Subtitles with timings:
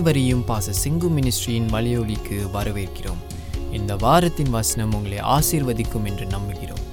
[0.00, 3.22] அனைவரையும் பாச சிங்கு மினிஸ்ட்ரியின் மலையொலிக்கு வரவேற்கிறோம்
[3.70, 6.84] இந்த வாரத்தின் வசனம் உங்களை ஆசீர்வதிக்கும் என்று நம்புகிறோம்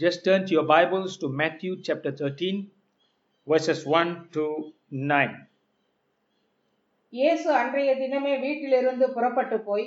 [0.00, 2.70] Just turn to your Bibles to Matthew chapter 13,
[3.46, 4.46] verses 1 to
[5.10, 5.36] 9.
[7.12, 9.86] இயேசு அன்றைய தினமே வீட்டிலிருந்து புறப்பட்டு போய்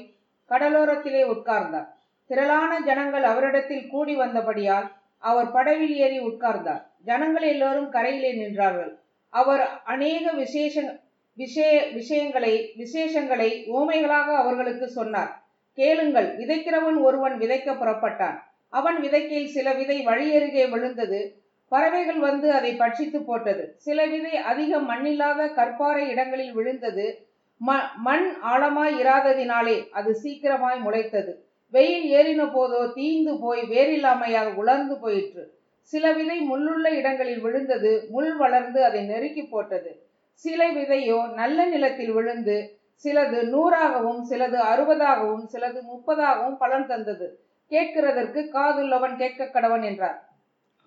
[0.49, 1.87] கடலோரத்திலே உட்கார்ந்தார்.
[2.27, 6.81] திரளான ஜனங்கள் அவரிடத்தில் கூடி வந்தபடியால் அவர் படவில் ஏறி உட்கார்ந்தார்.
[7.03, 8.99] ஜனங்கள் எல்லோரும் கரையிலே நின்றார்கள்.
[9.29, 10.99] அவர் அநேக விசேஷ
[11.33, 15.43] விஷய விஷயங்களை விசேஷங்களை ஓமைகளாக அவர்களுக்கு சொன்னார்.
[15.73, 18.39] கேளுங்கள் விதைக்கிறவன் ஒருவன் விதைக்க புறப்பட்டான்.
[18.69, 21.41] அவன் விதைக்கையில் சில விதை வழியருகே விழுந்தது.
[21.69, 23.73] பறவைகள் வந்து அதை பட்சித்து போட்டது.
[23.77, 27.26] சில விதை அதிக மண்ணில்லாத கற்பாறை இடங்களில் விழுந்தது.
[27.65, 31.33] ம மண் ஆழமாய் இராததினாலே அது சீக்கிரமாய் முளைத்தது.
[31.69, 35.59] வெயில் ஏறின போதோ தீந்து போய் வேறில்லாமையாக உலர்ந்து போயிற்று.
[35.81, 40.07] சில விதை முள்ளுள்ள இடங்களில் விழுந்தது முள் வளர்ந்து அதை நெருக்கி போட்டது.
[40.33, 47.39] சில விதையோ நல்ல நிலத்தில் விழுந்து சிலது நூறாகவும் சிலது அறுபதாகவும் சிலது முப்பதாகவும் பலன் தந்தது.
[47.69, 50.29] கேட்கிறதற்கு காதுள்ளவன் கேட்க கடவன் என்றார்.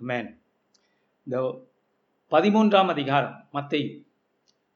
[0.06, 0.38] Amen.
[1.22, 1.54] இந்த
[2.30, 3.96] பதிமூன்றாம் அதிகாரம் மத்திய.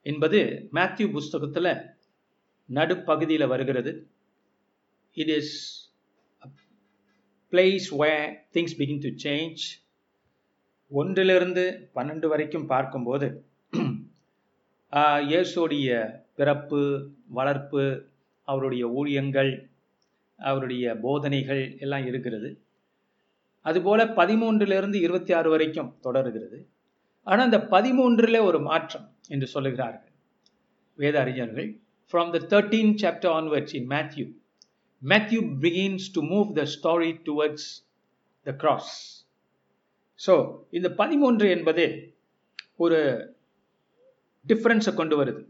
[0.06, 0.38] என்பது
[0.72, 1.70] மேத்யூ புஸ்தகத்தில்
[2.68, 3.92] நடுப்பகுதியில் வருகிறது.
[5.16, 5.54] It is
[7.52, 8.12] place where
[8.52, 9.64] things begin to change
[10.90, 13.28] ஒன்றிலிருந்து பன்னெண்டு வரைக்கும் பார்க்கும்போது
[15.30, 15.88] இயேசுடைய
[16.34, 16.80] பிறப்பு
[17.28, 17.82] வளர்ப்பு
[18.48, 19.50] அவருடைய ஊழியங்கள்
[20.38, 22.50] அவருடைய போதனைகள் எல்லாம் இருக்கிறது.
[23.66, 26.58] அதுபோல் பதிமூன்றிலிருந்து இருபத்தி ஆறு வரைக்கும் தொடர்கிறது.
[27.26, 30.12] ஆனால் அந்த பதிமூன்றில் ஒரு மாற்றம் என்று சொல்லுகிறார்கள்.
[30.98, 31.68] வேத அறிஞர்கள்
[32.12, 34.26] from the thirteen chapter onwards in Matthew
[35.02, 37.68] Matthew begins to move the story towards
[38.46, 38.92] the cross
[40.20, 40.34] so
[40.78, 41.84] இந்த பதிமூன்று என்பது
[42.84, 42.98] ஒரு
[44.46, 45.42] டிஃப்ரென்ஸை கொண்டு வருது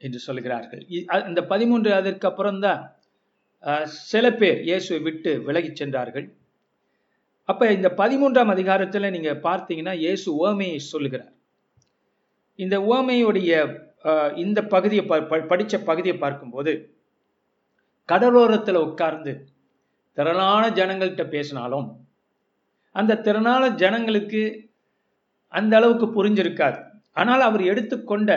[0.00, 0.82] என்று சொல்கிறார்கள்
[1.30, 2.82] இந்த பதிமூன்று அதற்கு அப்புறம்தான்
[4.12, 6.26] சில பேர் இயேசுவை விட்டு விலகிச் சென்றார்கள்.
[7.48, 11.32] அப்ப இந்த பதிமூன்றாம் அதிகாரத்துல நீங்க பார்த்தீங்கன்னா இயேசு உவமையை சொல்லுகிறார்.
[12.58, 13.52] இந்த உவமையுடைய
[14.34, 16.72] இந்த பகுதியை ப- படிச்ச பகுதியை பார்க்கும்போது
[18.08, 19.32] கடலோரத்துல உட்கார்ந்து
[20.16, 21.86] திரளான ஜனங்கள்கிட்ட பேசினாலும்
[22.94, 24.42] அந்த திரளான ஜனங்களுக்கு
[25.52, 26.78] அந்த அளவுக்கு புரிஞ்சிருக்காது.
[27.12, 28.30] ஆனால் அவர் எடுத்துக்கொண்ட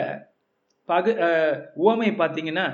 [0.88, 1.12] பகு
[1.84, 2.66] ஓமை பார்த்தீங்கன்னா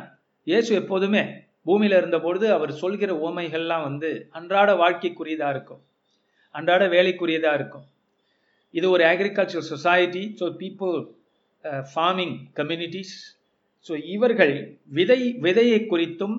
[0.47, 1.23] இயேசு எப்போதுமே
[1.67, 5.83] பூமியில இருந்த பொழுது அவர் சொல்கிற உவமைகள்லாம் வந்து அன்றாட வாழ்க்கைக்குரியதா இருக்கும்.
[6.55, 7.87] அன்றாட வேலைக்குரியதாக இருக்கும்.
[8.75, 10.97] இது ஒரு agriculture society so people
[11.93, 13.15] farming communities
[13.87, 14.55] so இவர்கள்
[14.91, 16.37] விதை விதையை குறித்தும்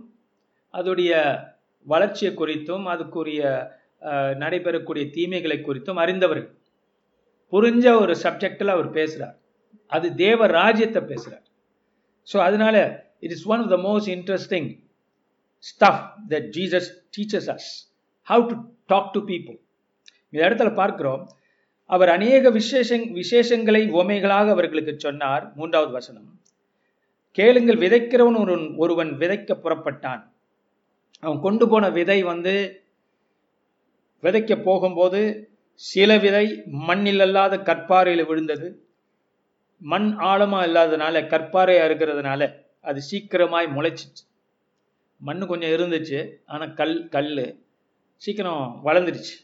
[0.74, 1.14] அதோடைய
[1.86, 3.42] வளர்ச்சியை குறித்தும் அதுக்குரிய
[4.10, 6.50] uh, நடைபெறக்கூடிய தீமைகளை குறித்தும் அறிந்தவர்கள்.
[7.54, 9.36] புரிஞ்ச ஒரு சப்ஜெக்டில் அவர் பேசுகிறார்
[9.92, 11.46] அது தேவ ராஜ்யத்தை பேசுகிறார்
[12.28, 12.76] ஸோ அதனால
[13.26, 14.70] it is one of the most interesting
[15.64, 16.02] stuff
[16.32, 17.70] that Jesus teaches us
[18.28, 18.56] how to
[18.88, 19.58] talk to people
[20.34, 21.24] இந்த இடத்துல பார்க்கிறோம்.
[21.90, 25.44] அவர் அநேக விசேஷங் விசேஷங்களை உவமைகளாக அவர்களுக்கு சொன்னார்.
[25.56, 26.28] மூன்றாவது வசனம்.
[27.38, 30.22] கேளுங்கள் விதைக்கிறவன் ஒருவன் ஒருவன் விதைக்க புறப்பட்டான்.
[31.20, 32.54] அவன் கொண்டு போன விதை வந்து
[34.24, 35.22] விதைக்க போகும்போது
[35.74, 36.46] சில விதை
[36.88, 38.68] மண்ணில் அல்லாத கற்பாறையில் விழுந்தது.
[39.82, 42.42] மண் ஆழமாக இல்லாதனால கற்பாறையாக இருக்கிறதுனால
[42.82, 44.24] அது சீக்கிரமாய் முளைச்சிச்சு.
[45.22, 47.32] மண் கொஞ்சம் இருந்துச்சு ஆனால் கல் கல்
[48.24, 49.36] சீக்கிரம் வளர்ந்துருச்சு.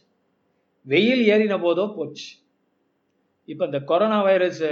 [0.84, 2.29] வெயில் ஏறின போதோ போச்சு.
[3.45, 4.63] இப்போ இந்த கொரோனா வைரஸ்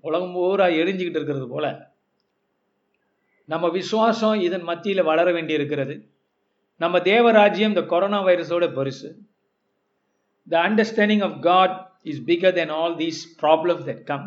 [0.00, 1.66] உலகம் பூரா எரிஞ்சுக்கிட்டு இருக்கிறது போல.
[3.44, 5.94] நம்ம விசுவாசம் இதன் மத்தியில் வளர வேண்டி இருக்கிறது
[6.76, 9.10] நம்ம தேவராஜ்யம் இந்த கொரோனா வைரஸோட பெருசு.
[10.48, 14.26] The understanding of God is bigger then all these problems that come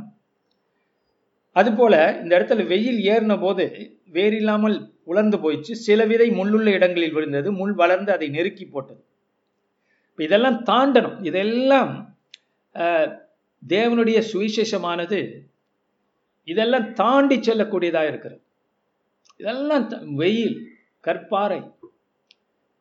[1.51, 3.65] அதுபோல இந்த இடத்துல வெயில் ஏறின போது
[4.13, 5.73] வேறில்லாமல் உலர்ந்து போயிடுச்சு.
[5.87, 7.51] சில விதை முள்ளுள்ள இடங்களில் விழுந்தது.
[7.51, 9.01] முள் வளர்ந்து அதை நெருக்கி போட்டது.
[10.17, 11.25] இதெல்லாம் தாண்டணும்.
[11.25, 12.17] இதெல்லாம்
[13.67, 15.19] தேவனுடைய சுவிசேஷமானது
[16.43, 18.41] இதெல்லாம் தாண்டி செல்லக்கூடியதாக இருக்கிறது.
[19.37, 20.67] இதெல்லாம் த- வெயில்
[21.07, 21.73] கற்பாறை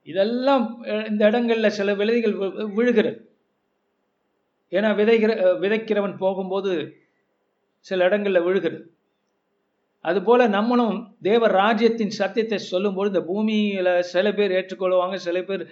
[0.03, 2.35] இதெல்லாம் இந்த இடங்களில் சில விதைகள்
[2.75, 3.37] விழுகிறது.
[4.71, 5.31] ஏன்னா விதைகிற
[5.63, 6.97] விதைக்கிறவன் போகும்போது
[7.81, 8.93] சில இடங்களில் விழுகிறது.
[10.01, 15.63] அதுபோல நம்மளும் தேவ ராஜ்யத்தின் சத்தியத்தை சொல்லும்போது இந்த பூமியில் சில பேர் ஏற்றுக்கொள்வாங்க சில பேர்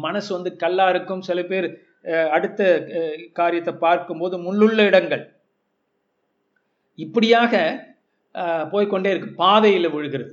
[0.00, 1.22] மனசு வந்து கல்லா இருக்கும்.
[1.22, 1.66] சில பேர்
[2.10, 2.60] அஹ், அடுத்த
[3.32, 5.24] காரியத்தை பார்க்கும்போது முள்ளுள்ள இடங்கள்.
[6.98, 7.52] இப்படியாக
[8.34, 9.30] அஹ், போய்க்கொண்டே இருக்கு.
[9.38, 10.32] பாதையில் விழுகிறது.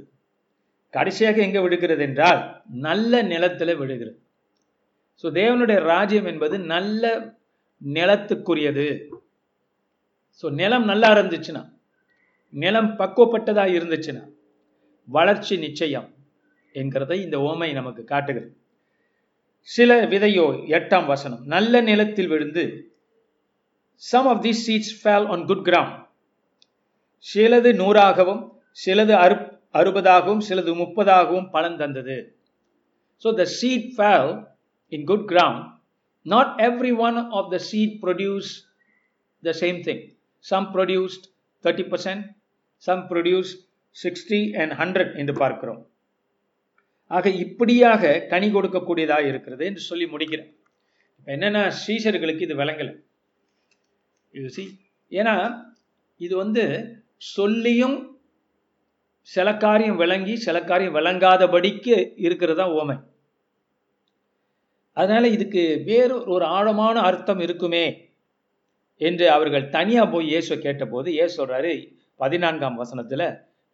[0.93, 2.41] கடைசியாக எங்கே விழுகிறது என்றால்
[2.85, 4.17] நல்ல நிலத்துல விழுகிறது.
[5.23, 7.03] ஸோ தேவனுடைய ராஜ்யம் என்பது நல்ல
[7.81, 8.87] நிலத்துக்குரியது.
[10.43, 11.63] ஸோ நிலம் நல்லா இருந்துச்சுன்னா
[12.53, 14.23] நிலம் பக்குவப்பட்டதா இருந்துச்சுன்னா
[15.07, 16.07] வளர்ச்சி நிச்சயம்
[16.75, 18.49] என்கிறதை இந்த ஓமை நமக்கு காட்டுகிறது.
[19.69, 20.45] சில விதையோ
[20.77, 21.43] எட்டாம் வசனம்.
[21.53, 22.63] நல்ல நிலத்தில் விழுந்து
[24.01, 25.91] some of these seeds fell on good ground
[27.25, 28.41] சிலது நூறாகவும்
[28.83, 29.37] சிலது அறு
[29.79, 32.17] அறுபதாகவும் சிலது முப்பதாகவும் பலன் தந்தது.
[33.23, 34.31] So the seed fell
[34.91, 35.59] in good ground
[36.25, 38.51] not every one of the seed produce
[39.43, 40.03] the same thing
[40.45, 41.25] some produced
[41.65, 42.25] thirty percent
[42.83, 43.51] some produce
[43.95, 45.81] sixty and hundred என்று பார்க்கிறோம்.
[47.11, 50.51] ஆக இப்படியாக கனி கொடுக்கக்கூடியதாக இருக்கிறது என்று சொல்லி முடிக்கிறேன்
[51.19, 52.93] இப்போ என்னென்னா ஸ்ரீசர்களுக்கு இது விளங்கலை.
[54.33, 54.63] இது சி
[55.11, 55.35] ஏன்னா
[56.21, 56.63] இது வந்து
[57.35, 57.97] சொல்லியும்
[59.27, 62.97] சில காரியம் விளங்கி சில காரியம் விளங்காதபடிக்கு இருக்கிறது தான் ஓமை.
[64.97, 67.85] அதனால இதுக்கு வேறு ஒரு ஆழமான அர்த்தம் இருக்குமே
[69.01, 71.73] என்று அவர்கள் தனியா போய் இயேசுவை கேட்டபோது இயேசு சொல்கிறாரு
[72.19, 73.23] பதினான்காம் வசனத்துல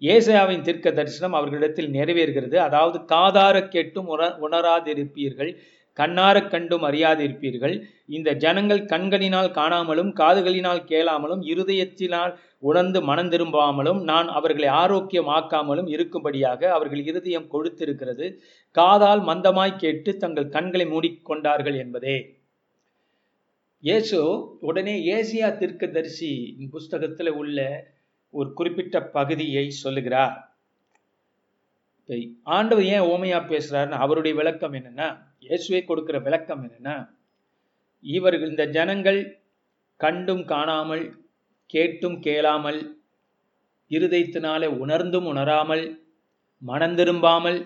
[0.01, 2.57] ஏசையாவின் தீர்க்க தரிசனம் அவர்களிடத்தில் நிறைவேறுகிறது.
[2.67, 5.51] அதாவது காதார கேட்டும் உண உணராதிருப்பீர்கள்
[5.97, 7.73] கண்ணார கண்டும் அறியாதிருப்பீர்கள்.
[8.07, 17.01] இந்த ஜனங்கள் கண்களினால் காணாமலும் காதுகளினால் கேளாமலும் இருதயத்தினால் உணர்ந்து மனம் திரும்பாமலும் நான் அவர்களை ஆரோக்கியமாக்காமலும் இருக்கும்படியாக அவர்கள்
[17.09, 18.27] இருதயம் கொழுத்திருக்கிறது.
[18.75, 22.17] காதால் மந்தமாய் கேட்டு தங்கள் கண்களை மூடிக்கொண்டார்கள் என்பதே.
[23.83, 24.17] இயேசு
[24.61, 26.31] உடனே ஏசியா தீர்க்கதரிசி
[26.71, 27.59] புஸ்தகத்தில் உள்ள
[28.33, 30.49] ஒரு குறிப்பிட்ட பகுதியை சொல்லுகிறார்.
[32.43, 35.07] ஆண்டவர் ஏன் ஓமையா பேசுறாருன்னு அவருடைய விளக்கம் என்னன்னா
[35.39, 36.95] இயேசுவை கொடுக்கிற விளக்கம் என்னன்னா
[37.99, 39.39] இவர்கள் இந்த ஜனங்கள்
[39.95, 41.03] கண்டும் காணாமல்
[41.65, 42.99] கேட்டும் கேளாமல்
[43.89, 45.83] இருதயத்தினாலே உணர்ந்தும் உணராமல்
[46.57, 47.59] மனம் திரும்பாமல்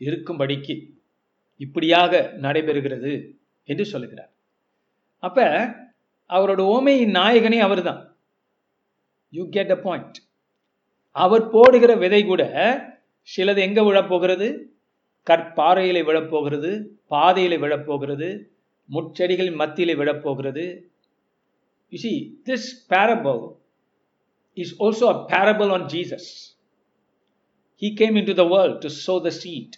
[0.00, 0.76] இருக்கும்படிக்கு
[1.56, 3.12] இப்படியாக நடைபெறுகிறது
[3.64, 4.32] என்று சொல்லுகிறார்.
[5.18, 5.48] அப்ப
[6.30, 8.13] அவரோட ஓமையின் நாயகனே அவர்தான்.
[9.34, 10.16] யூ கெட் அ பாயிண்ட்
[11.16, 12.42] அவர் போடுகிற விதை கூட
[13.28, 14.48] சிலது எங்கே விழப்போகிறது
[15.26, 16.70] கற்பாறையில் விழப்போகிறது
[17.10, 18.28] பாதையில் விழப்போகிறது
[18.88, 20.64] முச்செடிகள் மத்தியில் விழப்போகிறது
[21.92, 22.12] you see
[22.48, 23.40] this parable
[24.56, 26.28] is also a parable on Jesus
[27.82, 29.76] he came into the world to sow the seed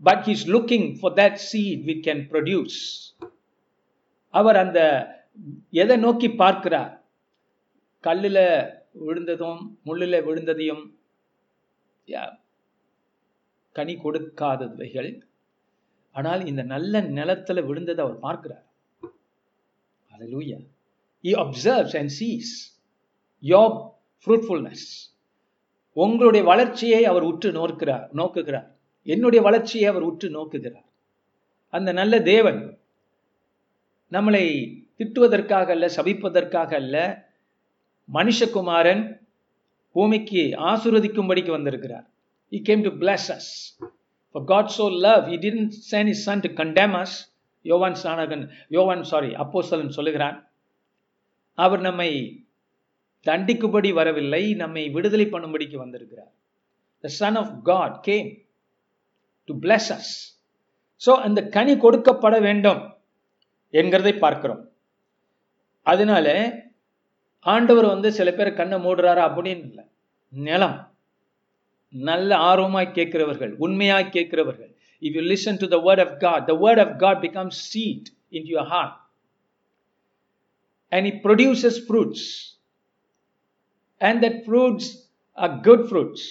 [0.00, 2.78] but he's looking for that seed we can produce
[4.34, 4.80] அவர் அந்த
[5.74, 6.92] எதை நோக்கி பார்க்கிறார்
[8.04, 8.44] கல்லில்
[9.00, 10.84] விழுந்ததும் முள்ளில் விழுந்ததையும்
[13.76, 15.10] கனி கொடுக்காதவைகள்
[16.14, 18.64] ஆனால் இந்த நல்ல நிலத்துல விழுந்ததை அவர் பார்க்கிறார்
[20.10, 20.60] Hallelujah.
[21.24, 22.48] He observes and sees
[23.42, 23.66] your
[24.26, 24.82] fruitfulness.
[25.96, 28.66] உங்களுடைய வளர்ச்சியை அவர் உற்று நோக்கிறார் நோக்குகிறார்
[29.06, 30.86] என்னுடைய வளர்ச்சியை அவர் உற்று நோக்குகிறார்
[31.72, 32.60] அந்த நல்ல தேவன்
[34.12, 34.44] நம்மளை
[34.98, 36.96] திட்டுவதற்காக அல்ல சபிப்பதற்காக அல்ல
[38.16, 39.02] மனுஷகுமாரன்
[39.96, 42.06] பூமிக்கு ஆசுரதிக்கும்படிக்கு வந்திருக்கிறார்.
[42.52, 43.46] He came to bless us.
[44.34, 47.12] For God so loved, He didn't send His Son to condemn us.
[47.62, 48.44] யோவான் சாணகன்
[48.74, 50.36] யோவான் சாரி அப்போஸ்தலன் சொல்லுகிறான்.
[51.54, 52.10] அவர் நம்மை
[53.26, 56.30] தண்டிக்கும்படி வரவில்லை நம்மை விடுதலை பண்ணும்படிக்கு வந்திருக்கிறார்.
[57.04, 58.28] The son of God came
[59.48, 60.12] to bless us
[61.06, 62.80] so அந்த கனி கொடுக்கப்பட வேண்டும்
[63.80, 64.62] என்கிறதை பார்க்கிறோம்.
[65.82, 66.26] அதனால
[67.46, 69.84] ஆண்டவர் வந்து சில பேர் கண்ணை மூடுறாரு அப்படின்னு இல்லை
[70.32, 70.78] நிலம்
[71.94, 76.82] நல்ல ஆர்வமாக கேட்கிறவர்கள் உண்மையாக கேட்கிறவர்கள் if you listen to the word of God the word
[76.84, 78.96] of God become seed in your heart
[80.92, 82.26] and it produces fruits
[84.00, 84.90] and that fruits
[85.38, 86.26] are good fruits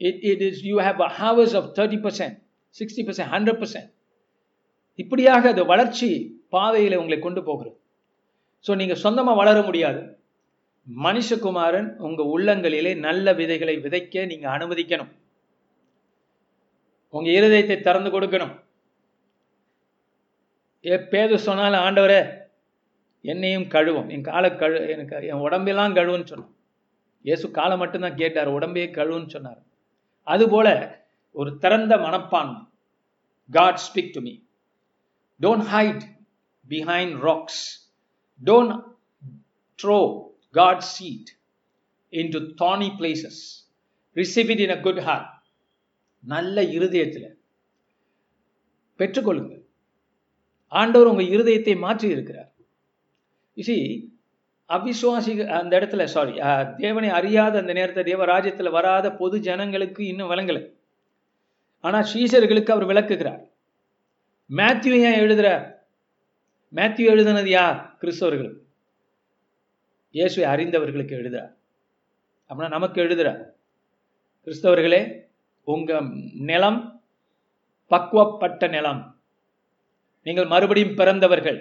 [0.00, 2.36] it it is you have a harvests of thirty percent
[2.74, 3.90] sixty percent hundred percent
[4.98, 6.10] இப்படியாக அது வளர்ச்சி
[6.48, 7.76] பாதையில் உங்களை கொண்டு போகிறது
[8.64, 10.00] so நீங்கள் சொந்தமாக வளர முடியாது
[10.86, 15.12] மனுஷகுமாரன் உங்க உள்ளங்களிலே நல்ல விதைகளை விதைக்க நீங்க அனுமதிக்கணும்.
[17.08, 18.54] உங்க இருதயத்தை திறந்து கொடுக்கணும்.
[21.10, 22.20] பேது சொன்னாலும் ஆண்டவரே
[23.20, 24.08] என்னையும் கழுவும்.
[24.08, 26.54] என் காலை கழு எனக்கு என் உடம்பெல்லாம் கழுவுன்னு சொன்னான்.
[27.22, 28.48] இயேசு காலை மட்டும்தான் கேட்டார்.
[28.48, 29.62] உடம்பையே கழுவுன்னு சொன்னார்.
[30.22, 30.68] அதுபோல
[31.32, 32.62] ஒரு திறந்த மனப்பான்மை
[33.50, 34.34] God speak to me
[35.40, 36.04] don't hide
[36.68, 37.64] behind rocks
[38.44, 38.82] don't
[39.82, 39.98] throw
[40.56, 41.30] God seed
[42.08, 42.88] in to thorny
[44.16, 45.00] Receive it in in a good
[46.24, 47.26] நல்ல இருதயத்தில்.
[48.98, 49.62] பெற்றுக்கொள்ளுங்கள்.
[50.72, 52.50] ஆண்டவர் உங்கள் இருதயத்தை மாற்றி இருக்கிறார்.
[53.56, 53.76] இசி
[54.68, 56.34] அவிசுவாசி அந்த இடத்துல சாரி
[56.76, 60.62] தேவனை அறியாத அந்த நேரத்தில் தேவ ராஜ்யத்தில் வராத பொது ஜனங்களுக்கு இன்னும் விளங்கலை.
[61.80, 63.42] ஆனால் சீசர்களுக்கு அவர் விளக்குகிறார்.
[64.50, 65.66] மேத்யூ ஏன் எழுதுறார்.
[66.74, 67.78] மேத்யூ எழுதுனது யார்?
[68.00, 68.64] கிறிஸ்தவர்களுக்கு
[70.16, 71.52] இயேசுவை அறிந்தவர்களுக்கு எழுதுறார்
[72.50, 73.28] அப்படின்னா நமக்கு எழுதுற.
[74.46, 75.00] கிறிஸ்தவர்களே
[75.72, 76.00] உங்க
[76.50, 76.80] நிலம்
[77.90, 79.02] பக்குவப்பட்ட நிலம்.
[80.26, 81.58] நீங்கள் மறுபடியும் பிறந்தவர்கள்.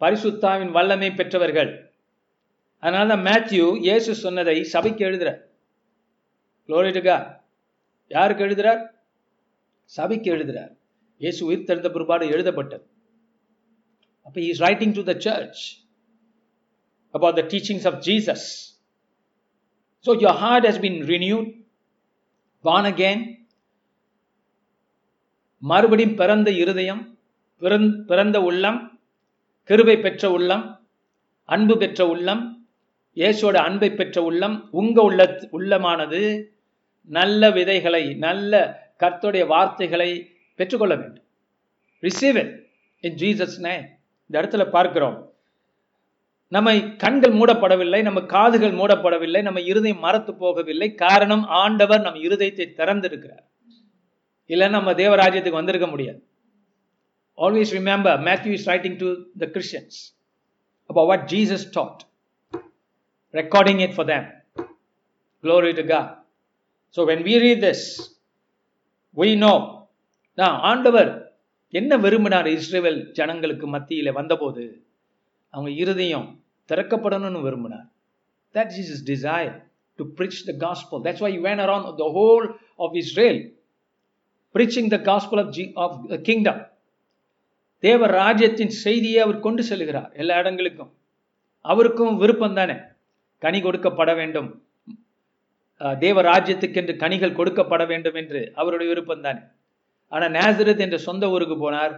[0.00, 1.70] பரிசுத்தாவின் வல்லமை பெற்றவர்கள்.
[2.82, 5.40] அதனால தான் மேத்யூ இயேசு சொன்னதை சபைக்கு எழுதுறார்
[6.68, 7.16] குளோரிட்டுகா
[8.16, 8.82] யாருக்கு எழுதுறார்
[9.96, 10.72] சபைக்கு எழுதுறார்
[11.24, 12.84] இயேசு உயிர் தெழுந்த பிற்பாடு எழுதப்பட்டது.
[14.26, 15.62] அப்போ is writing to the church
[17.14, 18.74] about the teachings of Jesus.
[20.00, 21.48] So your heart has been renewed,
[22.64, 23.46] born again,
[25.58, 27.18] மறுபடியும் பிறந்த இருதயம்
[28.06, 29.00] பிறந்த உள்ளம்
[29.64, 30.80] கிருபை பெற்ற உள்ளம்
[31.44, 32.66] அன்பு பெற்ற உள்ளம்
[33.14, 36.44] இயேசோட அன்பை பெற்ற உள்ளம் உங்க உள்ள உள்ளமானது
[37.04, 38.52] நல்ல விதைகளை நல்ல
[38.98, 40.10] கர்த்தருடைய வார்த்தைகளை
[40.54, 41.24] பெற்றுக்கொள்ள வேண்டும்.
[42.00, 42.54] ரிசீவ் இட்
[43.00, 43.74] இன் ஜீசஸ் நே
[44.26, 45.27] இந்த இடத்துல பார்க்கிறோம்.
[46.52, 46.68] நம்ம
[47.02, 50.88] கண்கள் மூடப்படவில்லை நம்ம காதுகள் மூடப்படவில்லை நம்ம இருதயம் மறத்து போகவில்லை.
[51.04, 53.44] காரணம் ஆண்டவர் நம் இருதயத்தை திறந்திருக்கிறார்.
[54.50, 56.20] இல்லைன்னா நம்ம தேவராஜ்யத்துக்கு வந்திருக்க முடியாது.
[57.38, 59.08] Always remember Matthew is writing to
[59.42, 59.98] the Christians
[60.90, 62.00] அப்போ what Jesus taught
[63.34, 64.26] recording it for them
[65.44, 66.00] glory to God
[66.96, 67.86] so when we read this
[69.16, 69.54] we know
[70.38, 71.10] நான் ஆண்டவர்
[71.72, 74.64] என்ன விரும்பினார் இஸ்ரேல் ஜனங்களுக்கு மத்தியில் வந்தபோது?
[75.54, 76.28] அவங்க இருதயம்
[76.68, 77.86] திறக்கப்படணும்னு விரும்பினார்.
[78.54, 79.54] That is is desire
[79.98, 82.46] to preach the gospel that's why went around the whole
[82.84, 83.40] of Israel
[84.54, 86.60] preaching the gospel of G of the kingdom
[87.78, 90.92] தேவ ராஜ்யத்தின் செய்தியை அவர் கொண்டு செல்கிறார் எல்லா இடங்களுக்கும்.
[91.64, 92.76] அவருக்கும் விருப்பம் தானே?
[93.42, 94.48] கனி கொடுக்கப்பட வேண்டும்.
[95.98, 99.42] தேவ ராஜ்யத்துக்கென்று கனிகள் கொடுக்கப்பட வேண்டும் என்று அவருடைய விருப்பம் தானே?
[100.12, 101.94] ஆனால் நேசரத் என்ற சொந்த ஊருக்கு போனார்.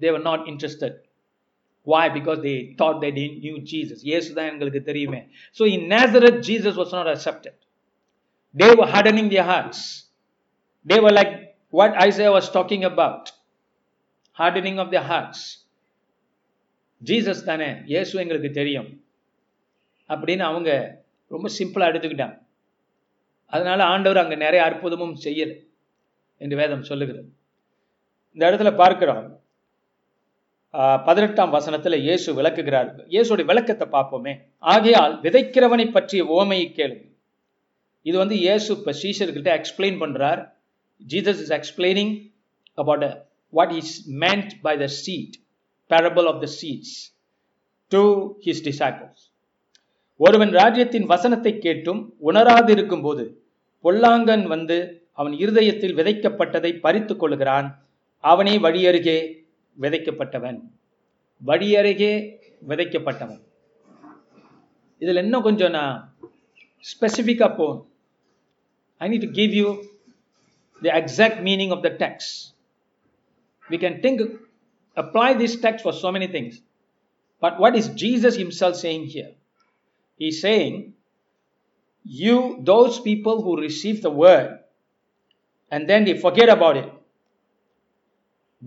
[0.00, 0.96] தேவர் not interested
[1.86, 2.08] Why?
[2.08, 3.98] Because they thought they didn't knew Jesus.
[4.04, 5.20] Yes, தான் எங்களுக்கு தெரியுமே.
[5.58, 7.54] So in Nazareth, Jesus was not accepted.
[8.54, 9.80] They were hardening their hearts.
[10.86, 11.32] They were like
[11.72, 13.22] what Isaiah was talking about.
[14.36, 15.40] Hardening of their hearts.
[17.02, 18.90] Jesus தானே இயேசு எங்களுக்கு தெரியும்
[20.10, 20.70] அப்படின்னு அவங்க
[21.30, 22.36] ரொம்ப சிம்பிளாக எடுத்துக்கிட்டாங்க
[23.52, 25.56] அதனால ஆண்டவர் அங்கே நிறைய அற்புதமும் செய்யலை
[26.40, 27.28] என்று வேதம் சொல்லுகிறது
[28.36, 29.26] இந்த இடத்துல பார்க்கிறோம்
[31.06, 32.88] பதினெட்டாம் வசனத்துல இயேசு விளக்குகிறார்.
[33.14, 34.32] இயேசுடைய விளக்கத்தை பார்ப்போமே.
[34.74, 37.04] ஆகையால் விதைக்கிறவனை பற்றிய ஓமையை கேளுங்க.
[38.06, 40.40] இது வந்து இயேசு இப்போ சீஷர்கிட்ட எக்ஸ்பிளைன் பண்றார்.
[41.00, 42.12] Jesus is explaining
[42.78, 43.04] about
[43.52, 45.36] what is meant by the seed
[45.90, 46.96] parable of the seeds
[47.92, 48.02] to
[48.46, 49.22] his disciples
[50.20, 53.24] ஒருவன் ராஜ்யத்தின் வசனத்தை கேட்டும் உணராதிருக்கும் போது
[53.84, 54.76] பொல்லாங்கன் வந்து
[55.12, 57.68] அவன் இருதயத்தில் விதைக்கப்பட்டதை பறித்து கொள்கிறான்
[58.24, 59.18] அவனே வழியருகே
[59.83, 60.59] விதைக்கப்பட்டவன்
[61.41, 62.13] வழியருகே
[62.69, 63.43] விதைக்கப்பட்டவன்
[65.01, 65.95] இதில் இன்னும் கொஞ்சம் நான்
[66.83, 67.85] ஸ்பெசிஃபிக்காக போகணும்
[69.01, 69.67] I need to give you
[70.81, 72.31] the exact meaning of the text
[73.69, 74.23] we can think
[74.97, 76.61] apply this text for so many things.
[77.43, 79.31] But what is Jesus himself saying here?
[80.19, 80.93] He's saying,
[82.05, 84.59] You, those people who receive the word
[85.71, 86.89] and then they forget about it,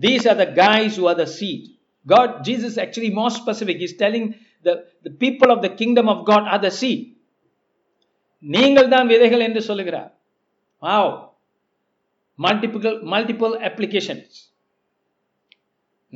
[0.04, 1.62] These are the guys who are the seed.
[2.06, 3.76] God, Jesus is actually more specific.
[3.82, 4.24] He's telling
[4.66, 4.74] the,
[5.06, 7.00] the people of the kingdom of God are the seed.
[8.54, 10.10] நீங்கள் தான் விதைகள் என்று சொல்லுகிறார்.
[10.86, 11.12] Wow
[12.44, 14.36] multiple multiple applications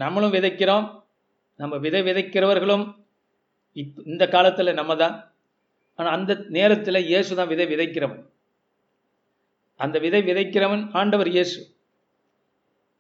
[0.03, 0.87] நம்மளும் விதைக்கிறோம்.
[1.63, 2.85] நம்ம விதை விதைக்கிறவர்களும்
[3.81, 5.17] இப் இந்த காலத்தில் நம்ம தான்.
[5.99, 8.23] ஆனால் அந்த நேரத்தில் இயேசு தான் விதை விதைக்கிறவன்.
[9.85, 11.59] அந்த விதை விதைக்கிறவன் ஆண்டவர் இயேசு.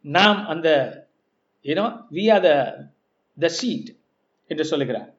[0.04, 0.68] நாம் அந்த
[1.64, 1.84] ஏனோ
[2.16, 2.46] வி ஆர்
[3.38, 3.90] த சீட்
[4.50, 5.10] என்று சொல்லுகிறார்.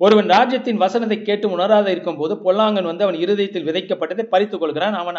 [0.00, 4.96] ஒருவன் ராஜ்யத்தின் வசனத்தை கேட்டு உணராத இருக்கும் போது பொல்லாங்கன் வந்து அவன் இருதயத்தில் விதைக்கப்பட்டதை பறித்துக் கொள்கிறான்.
[5.02, 5.18] அவன்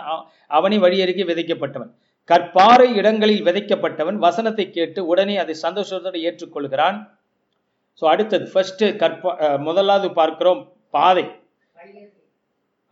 [0.58, 1.92] அவனை வழியருகே விதைக்கப்பட்டவன்.
[2.30, 6.98] கற்பாறை இடங்களில் விதைக்கப்பட்டவன் வசனத்தை கேட்டு உடனே அதை சந்தோஷத்தோடு ஏற்றுக்கொள்கிறான்.
[8.02, 9.32] ஸோ அடுத்தது ஃபர்ஸ்ட் கற்பா
[9.68, 10.62] முதலாவது பார்க்கிறோம்
[10.96, 11.26] பாதை.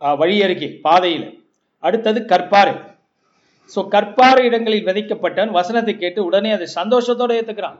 [0.00, 1.28] வழியருகே பாதையில்.
[1.82, 2.74] அடுத்தது கற்பாறை.
[3.72, 7.78] ஸோ கற்பார இடங்களில் விதைக்கப்பட்டவன் வசனத்தை கேட்டு உடனே அதை சந்தோஷத்தோடு ஏற்றுக்கிறான்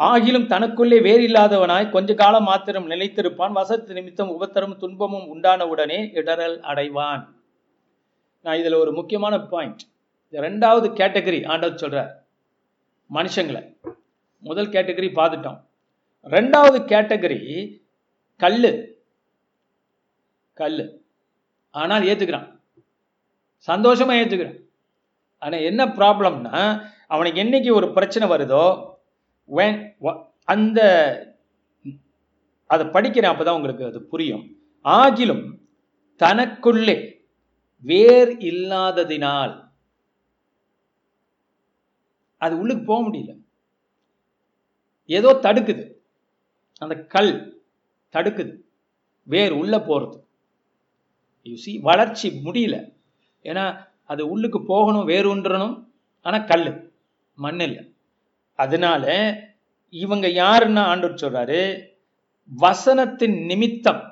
[0.00, 3.56] ஆகிலும் தனக்குள்ளே வேறு இல்லாதவனாய் கொஞ்ச காலம் மாத்திரம் நிலைத்திருப்பான்.
[3.58, 7.24] வசத்து நிமித்தம் உபத்தரும் துன்பமும் உண்டான உடனே இடரல் அடைவான்.
[8.44, 9.82] நான் இதில் ஒரு முக்கியமான பாயிண்ட்
[10.32, 12.12] ரெண்டாவது கேட்டகரி ஆண்டவர் சொல்கிறார்
[13.10, 13.62] மனுஷங்களை.
[14.42, 15.58] முதல் கேட்டகரி பார்த்துட்டோம்.
[16.26, 17.40] ரெண்டாவது கேட்டகரி
[18.40, 18.72] கல்லு.
[20.56, 20.86] கல்லு.
[21.74, 22.48] ஆனால் ஏத்துக்கிறான்.
[23.66, 24.58] சந்தோஷமா ஏற்றுக்கிறேன்
[25.38, 28.94] ஆனா என்ன ப்ராப்ளம்னா அவனுக்கு என்னைக்கு ஒரு பிரச்சனை வருதோ
[29.44, 29.96] வேன்
[30.44, 30.80] அந்த
[32.66, 34.56] அதை படிக்கிறேன் அப்பதான் உங்களுக்கு அது புரியும்.
[34.84, 35.44] ஆகிலும்
[36.16, 37.18] தனக்குள்ளே
[37.78, 39.68] வேர் இல்லாததினால்
[42.38, 43.32] அது உள்ளுக்கு போக முடியல.
[45.06, 45.92] ஏதோ தடுக்குது.
[46.78, 47.62] அந்த கல்
[48.12, 48.60] தடுக்குது.
[49.22, 50.18] வேர் உள்ள போறது.
[51.42, 52.76] யூ சி வளர்ச்சி முடியல.
[53.44, 53.64] ஏன்னா
[54.12, 55.76] அது உள்ளுக்கு போகணும் வேர் உன்றணும்
[56.26, 56.64] ஆனால் கல்
[57.38, 57.82] மண் இல்லை.
[58.58, 59.04] அதனால
[59.94, 61.60] இவங்க யாருன்னா ஆண்டவர் சொல்றாரு
[62.50, 64.02] வசனத்தின் நிமித்தம்.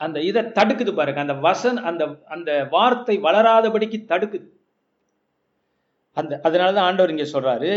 [0.00, 1.20] அந்த இதை தடுக்குது பாருங்க.
[1.26, 4.46] அந்த வசன் அந்த அந்த வார்த்தை வளராதபடிக்கு தடுக்குது.
[6.16, 7.70] அந்த அதனால தான் ஆண்டவர் இங்க சொல்றாரு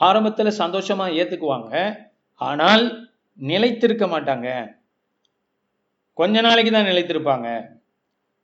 [0.00, 1.72] ஆரம்பத்தில் சந்தோஷமா ஏத்துக்குவாங்க
[2.40, 2.84] ஆனால்
[3.38, 4.48] நிலைத்திருக்க மாட்டாங்க.
[6.18, 7.48] கொஞ்ச நாளைக்கு தான் நிலைத்திருப்பாங்க.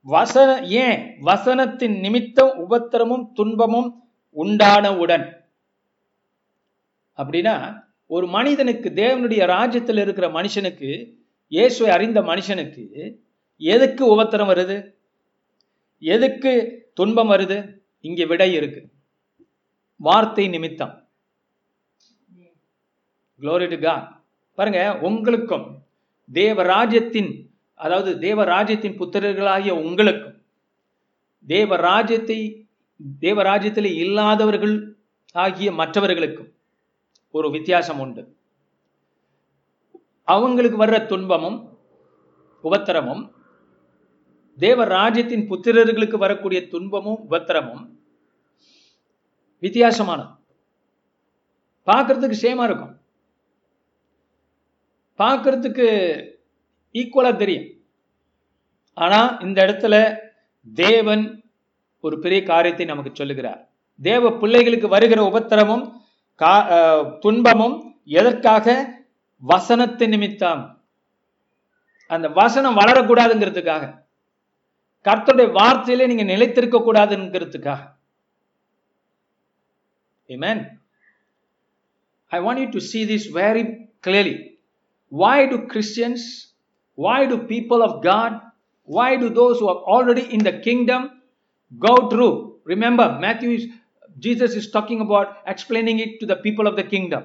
[0.04, 1.16] வசன ஏன்?
[1.21, 5.32] வசனத்தின் நிமித்தம் உபத்திரமும் துன்பமும் உண்டானவுடன்.
[7.16, 11.14] அப்படின்னா ஒரு மனிதனுக்கு தேவனுடைய ராஜ்யத்தில் இருக்கிற மனுஷனுக்கு
[11.49, 13.14] இயேசுவை அறிந்த மனுஷனுக்கு
[13.56, 14.94] எதுக்கு உபத்திரம் வருது?
[15.99, 16.52] எதுக்கு
[16.94, 17.78] துன்பம் வருது?
[18.00, 18.88] இங்க விடை இருக்கு.
[19.97, 21.09] வார்த்தை நிமித்தம்.
[23.40, 24.23] குளோரி டு காட்
[24.54, 25.85] பாருங்க உங்களுக்கும்
[26.32, 27.51] தேவ ராஜ்யத்தின்
[27.83, 30.37] அதாவது தேவ ராஜ்யத்தின் புத்திரர்களாகிய உங்களுக்கும்
[31.47, 32.39] தேவ ராஜ்யத்தை
[33.19, 34.75] தேவ ராஜ்யத்தில் இல்லாதவர்கள்
[35.35, 36.51] ஆகிய மற்றவர்களுக்கும்
[37.35, 38.23] ஒரு வித்தியாசம் உண்டு.
[40.29, 41.59] அவங்களுக்கு வர்ற துன்பமும்
[42.65, 43.23] உபத்திரமும்
[44.59, 47.85] தேவ ராஜ்யத்தின் புத்திரர்களுக்கு வரக்கூடிய துன்பமும் உபத்திரமும்
[49.62, 50.33] வித்தியாசமானது.
[51.87, 52.95] பார்க்கறதுக்கு சேமா இருக்கும்.
[55.19, 55.87] பார்க்கறதுக்கு
[56.93, 57.67] ஈக்குவலா தெரியும்.
[58.95, 60.17] ஆனா இந்த இடத்துல
[60.75, 61.50] தேவன்
[62.00, 63.71] ஒரு பெரிய காரியத்தை நமக்கு சொல்லுகிறார்.
[64.02, 65.93] தேவ பிள்ளைகளுக்கு வருகிற உபத்திரமும்
[66.39, 69.00] கா- துன்பமும் எதற்காக?
[69.49, 70.85] வசனத்தின் நிமித்தம்.
[72.07, 74.00] அந்த வசனம் வளரக்கூடாதுங்கிறதுக்காக.
[75.05, 77.91] கர்த்தருடைய வார்த்தையிலே நீங்க நிலைத்திருக்க கூடாதுங்கிறதுக்காக
[80.28, 80.69] Amen.
[82.26, 84.61] I want you to see this very clearly.
[85.19, 86.51] Why do Christians,
[86.95, 88.41] why do people of God,
[88.85, 91.23] why do those who are already in the kingdom
[91.78, 92.57] go through?
[92.65, 93.67] Remember, Matthew is,
[94.19, 97.25] Jesus is talking about explaining it to the people of the kingdom.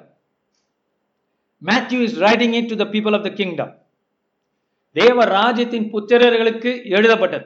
[1.62, 3.70] Matthew is writing it to the people of the kingdom.
[4.96, 7.46] தேவ ராஜ்யத்தின் புத்திரர்களுக்கு எழுதப்பட்டது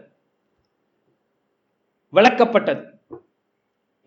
[2.14, 2.84] விளக்கப்பட்டது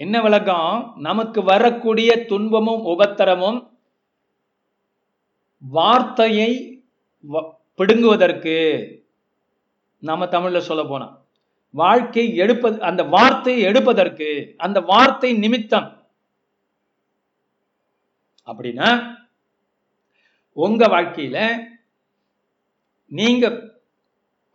[0.00, 3.58] என்ன விளக்கம் நமக்கு வரக்கூடிய துன்பமும் உபத்திரமும்
[5.58, 6.50] வார்த்தையை
[7.78, 8.54] பிடுங்குவதற்கு
[10.02, 11.06] நாம தமிழ்ல சொல்ல போனா
[11.74, 15.88] வாழ்க்கை எடுப்பது அந்த வார்த்தையை எடுப்பதற்கு அந்த வார்த்தை நிமித்தம்.
[18.48, 18.88] அப்படின்னா
[20.56, 21.38] உங்க வாழ்க்கையில
[23.06, 23.44] நீங்க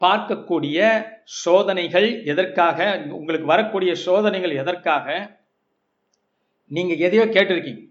[0.02, 0.80] பார்க்கக்கூடிய
[1.24, 2.78] சோதனைகள் எதற்காக
[3.10, 5.08] உங்களுக்கு வரக்கூடிய சோதனைகள் எதற்காக
[6.72, 7.84] நீங்க எதையோ கேட்டிருக்கீங்க.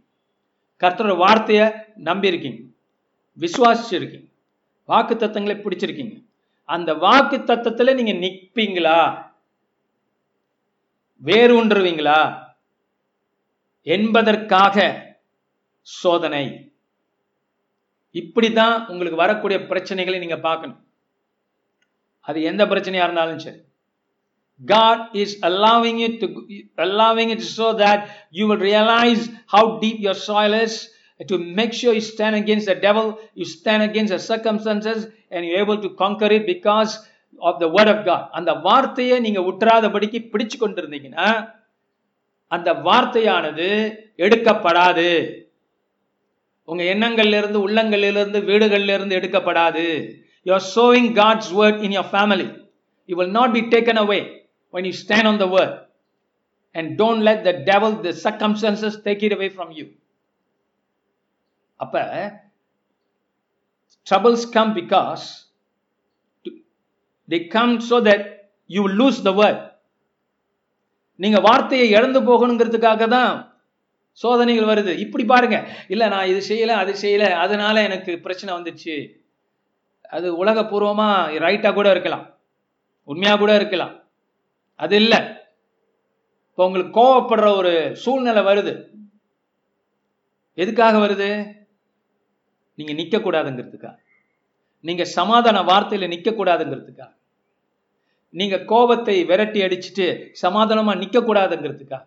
[0.82, 1.62] கர்த்தரோட வார்த்தைய
[2.08, 2.60] நம்பி இருக்கீங்க
[3.38, 4.27] விசுவாசிச்சிருக்கீங்க.
[4.88, 6.16] வாக்கு தத்தங்களை பிடிச்சிருக்கீங்க.
[6.74, 9.00] அந்த வாக்கு தத்தத்துல நீங்க நிற்பீங்களா
[11.24, 12.20] வேரூன்றுவீங்களா
[13.82, 14.76] என்பதற்காக
[16.00, 16.44] சோதனை.
[18.12, 20.82] இப்படிதான் உங்களுக்கு வரக்கூடிய பிரச்சனைகளை நீங்க பார்க்கணும்.
[22.20, 23.60] அது எந்த பிரச்சனையா இருந்தாலும் சரி.
[24.66, 26.26] God is allowing it to
[26.84, 28.00] allowing it so that
[28.38, 29.22] you will realize
[29.52, 30.74] how deep your soil is
[31.26, 35.58] to make sure you stand against the devil, you stand against the circumstances, and you're
[35.58, 37.06] able to conquer it because
[37.40, 38.30] of the word of God.
[38.38, 41.28] அந்த வார்த்தையை நீங்க உற்றாதபடிக்கு பிடிச்சு கொண்டிருந்தீங்கன்னா
[42.56, 43.68] அந்த வார்த்தையானது
[44.16, 45.08] எடுக்கப்படாது
[46.70, 49.84] உங்க எண்ணங்கள்ல இருந்து உள்ளங்கள்ல இருந்து வீடுகள்ல இருந்து எடுக்கப்படாது
[50.46, 52.48] you are sowing god's word in your family
[53.08, 54.22] it will not be taken away
[54.74, 55.72] when you stand on the word
[56.74, 59.86] and don't let the devil the circumstances take it away from you
[61.78, 62.02] அப்ப
[64.10, 65.24] troubles come because
[66.44, 66.62] to-
[67.28, 68.22] they come so that
[68.68, 69.72] you lose lose the word.
[71.14, 73.60] நீங்க வார்த்தையை இழந்து போகணுங்கிறதுக்காக தான்
[74.12, 74.98] சோதனைகள் வருது.
[74.98, 75.68] இப்படி பாருங்க.
[75.88, 79.12] இல்ல நான் இது செய்யல அது செய்யல அதனால எனக்கு பிரச்சனை வந்துச்சு
[80.08, 82.38] அது உலகபூர்வமா ரைட்டா கூட இருக்கலாம்.
[83.04, 84.02] உண்மையா கூட இருக்கலாம்.
[84.74, 85.46] அது இல்ல.
[86.50, 88.86] இப்போ உங்களுக்கு கோவப்படுற ஒரு சூழ்நிலை வருது.
[90.54, 91.57] எதுக்காக வருது?
[92.78, 93.92] நீங்க நிக்க கூடாதுங்கிறதுக்கா
[94.80, 97.06] நீங்க சமாதான வார்த்தையில நிக்க கூடாதுங்கிறதுக்கா
[98.34, 100.06] நீங்க கோபத்தை விரட்டி அடிச்சுட்டு
[100.42, 101.98] சமாதானமா நிக்க கூடாதுங்கிறதுக்கா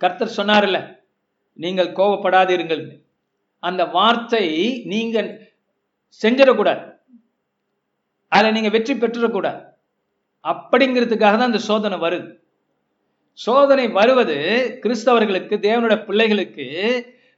[0.00, 0.78] கர்த்தர் சொன்னார்ல
[1.58, 3.04] நீங்கள் கோபப்படாதீர்கள்
[3.62, 4.44] அந்த வார்த்தை
[4.84, 5.18] நீங்க
[6.20, 6.82] செஞ்சிடக்கூடாது.
[8.32, 9.60] அதில் நீங்க வெற்றி பெற்றுடக்கூடாது.
[10.44, 12.28] அப்படிங்கிறதுக்காக தான் அந்த சோதனை வருது.
[13.38, 14.36] சோதனை வருவது
[14.82, 16.66] கிறிஸ்தவர்களுக்கு தேவனுடைய பிள்ளைகளுக்கு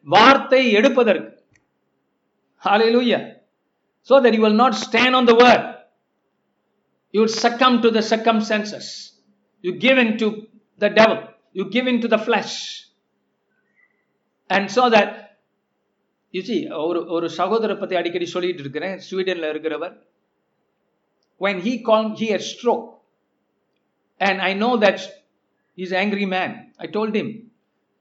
[0.09, 1.31] வார்த்தை எடுப்பதற்கு.
[2.58, 3.38] Hallelujah.
[4.04, 5.76] So that you will not stand on the word.
[7.12, 9.20] You will succumb to the circumstances.
[9.62, 10.48] You give in to
[10.80, 11.28] the devil.
[11.54, 12.88] You give in to the flesh.
[14.50, 15.38] And so that
[16.32, 19.94] you see ஒரு ஒரு சகோதரரை பத்தி அடிக்கடி சொல்லிட்டு இருக்கிறேன் ஸ்வீடன்ல இருக்கிறவர்
[21.44, 22.88] when he called he had stroke
[24.28, 24.98] and i know that
[25.78, 26.52] he's an angry man
[26.84, 27.30] i told him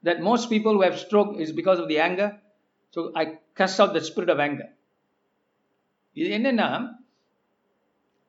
[0.07, 2.29] that most people who have stroke is because of the anger
[2.96, 3.24] so I
[3.60, 4.72] cast of the spirit of anger
[6.18, 6.68] இது என்னென்னா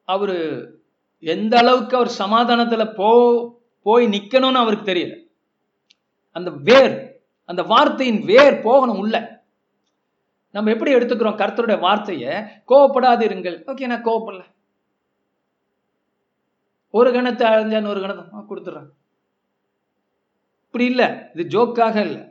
[0.09, 0.37] அவர்
[1.23, 3.09] எந்த அளவுக்கு அவர் சமாதானத்தில் போ
[3.87, 5.15] போய் நிற்கணும்னு அவருக்கு தெரியல.
[6.37, 6.95] அந்த வேர்
[7.49, 9.17] அந்த வார்த்தையின் வேர் போகணும் உள்ள.
[10.55, 12.33] நம்ம எப்படி எடுத்துக்கிறோம் கர்த்தருடைய வார்த்தையை?
[12.71, 14.45] கோவப்படாது இருங்கள் ஓகே நான் கோவப்படல.
[16.95, 18.89] ஒரு கணத்தை அழிஞ்சான்னு ஒரு கணத்தை கொடுத்துட்றேன்.
[20.67, 21.09] இப்படி இல்லை.
[21.35, 22.23] இது ஜோக்காக இல்லை.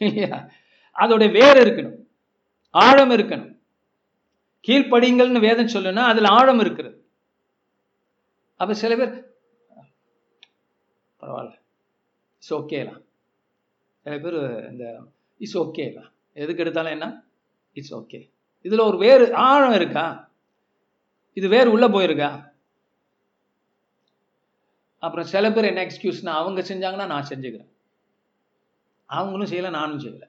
[0.00, 0.38] இல்லையா?
[0.98, 1.98] அதோடைய வேர் இருக்கணும்.
[2.70, 3.54] ஆழம் இருக்கணும்.
[4.68, 7.10] கீழ்ப்படிங்கள்னு வேதம் சொல்லுனா அதுல ஆழம் இருக்கிறது.
[8.56, 9.14] அப்ப சில பேர்
[11.20, 11.54] பரவாயில்ல
[12.34, 13.02] இட்ஸ் ஓகேலாம்
[14.02, 14.38] சில பேர்
[14.70, 14.84] இந்த
[15.38, 17.24] இட்ஸ் ஓகேலாம் எதுக்கு எடுத்தாலும் என்ன?
[17.72, 18.20] இட்ஸ் ஓகே
[18.62, 20.30] இதுல ஒரு வேறு ஆழம் இருக்கா?
[21.32, 22.30] இது வேறு உள்ள போயிருக்கா?
[24.98, 27.72] அப்புறம் சில பேர் என்ன எக்ஸ்கியூஸ்னா அவங்க செஞ்சாங்கன்னா நான் செஞ்சுக்கிறேன்.
[29.06, 30.28] அவங்களும் செய்யலை நானும் செய்யலை.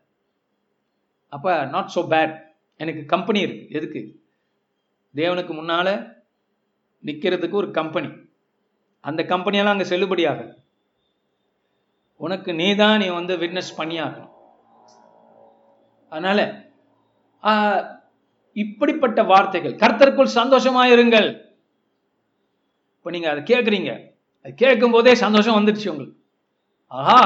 [1.34, 2.36] அப்போ நாட் ஸோ பேட்
[2.80, 3.66] எனக்கு கம்பெனி இருக்கு.
[3.78, 4.02] எதுக்கு?
[5.16, 5.94] தேவனுக்கு முன்னால்
[7.04, 8.10] நிற்கிறதுக்கு ஒரு கம்பெனி
[9.04, 10.54] அந்த கம்பெனியெல்லாம் அங்கே செல்லுபடியாகும்
[12.26, 14.32] உனக்கு நீ தான் நீ வந்து விட்னஸ் பண்ணியாகணும்.
[16.12, 16.40] அதனால
[18.56, 21.28] இப்படிப்பட்ட வார்த்தைகள் கர்த்தருக்குள் சந்தோஷமாயிருங்கள்.
[22.98, 23.92] இப்போ நீங்கள் அதை கேட்குறீங்க
[24.44, 26.16] அது கேட்கும் போதே சந்தோஷம் வந்துடுச்சு உங்களுக்கு.
[27.00, 27.20] ஆஹா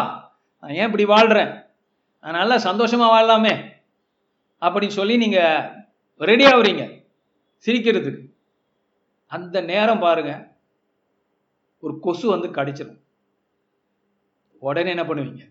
[0.63, 1.51] நான் ஏன் இப்படி வாழ்கிறேன்
[2.23, 3.53] நான் நல்லா சந்தோஷமாக வாழலாமே.
[4.61, 5.39] அப்படின்னு சொல்லி நீங்க
[6.17, 6.83] ரெடி ஆகுறீங்க
[7.65, 8.21] சிரிக்கிறதுக்கு.
[9.25, 10.31] அந்த நேரம் பாருங்க.
[11.79, 12.99] ஒரு கொசு வந்து கடிச்சிடும்
[14.59, 15.43] உடனே என்ன பண்ணுவீங்க?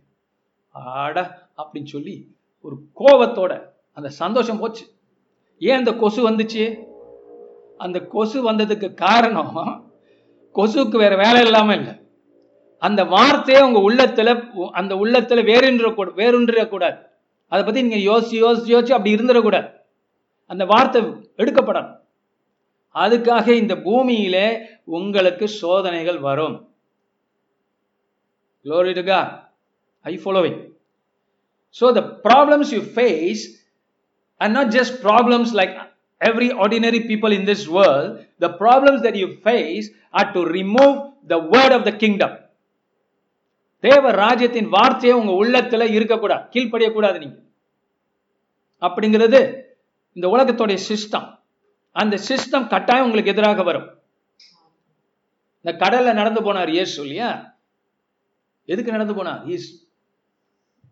[0.71, 2.15] ஆட அப்படின்னு சொல்லி
[2.61, 3.53] ஒரு கோபத்தோட
[3.93, 4.85] அந்த சந்தோஷம் போச்சு.
[5.59, 6.65] ஏன் அந்த கொசு வந்துச்சு?
[7.79, 9.57] அந்த கொசு வந்ததுக்கு காரணம்
[10.55, 11.95] கொசுக்கு வேற வேலை இல்லாம இல்லை.
[12.79, 14.29] அந்த வார்த்தையே உங்க உள்ளத்துல
[14.71, 15.87] அந்த உள்ளத்துல வேறுன்ற
[16.21, 17.09] வேறுன்றக்கூடாது
[17.53, 19.69] அதை பத்தி நீங்க யோசிச்சு யோசிச்சு யோசிச்சு அப்படி இருந்துடக்கூடாது
[20.51, 21.01] அந்த வார்த்தை
[21.43, 21.91] எடுக்கப்படணும்
[22.95, 24.47] அதுக்காக இந்த பூமியிலே
[24.99, 26.57] உங்களுக்கு சோதனைகள் வரும்
[28.65, 29.29] Glory to God.
[30.05, 30.57] Are you following?
[31.71, 33.43] So the problems you face
[34.41, 35.71] are not just problems like
[36.21, 38.25] every ordinary people in this world.
[38.39, 42.33] The problems that you face are to remove the word of the kingdom.
[43.81, 47.39] தேவ ராஜ்யத்தின் வார்த்தையை உங்க உள்ளத்துல இருக்கக்கூடாது கீழ்ப்படியக்கூடாது நீங்க.
[48.81, 49.63] அப்படிங்கிறது
[50.13, 51.39] இந்த உலகத்துடைய சிஸ்டம்
[51.93, 53.99] அந்த சிஸ்டம் கட்டாயம் உங்களுக்கு எதிராக வரும்.
[55.61, 57.59] இந்த கடல்ல நடந்து போனார் இயேசு இல்லையா?
[58.65, 59.49] எதுக்கு நடந்து போனார்?
[59.49, 59.89] Is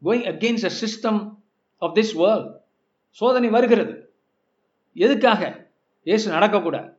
[0.05, 1.35] going against a system
[1.79, 2.61] of this world
[3.11, 4.15] சோதனை வருகிறது.
[4.95, 5.71] எதுக்காக?
[6.03, 6.97] இயேசு நடக்கக்கூடாது.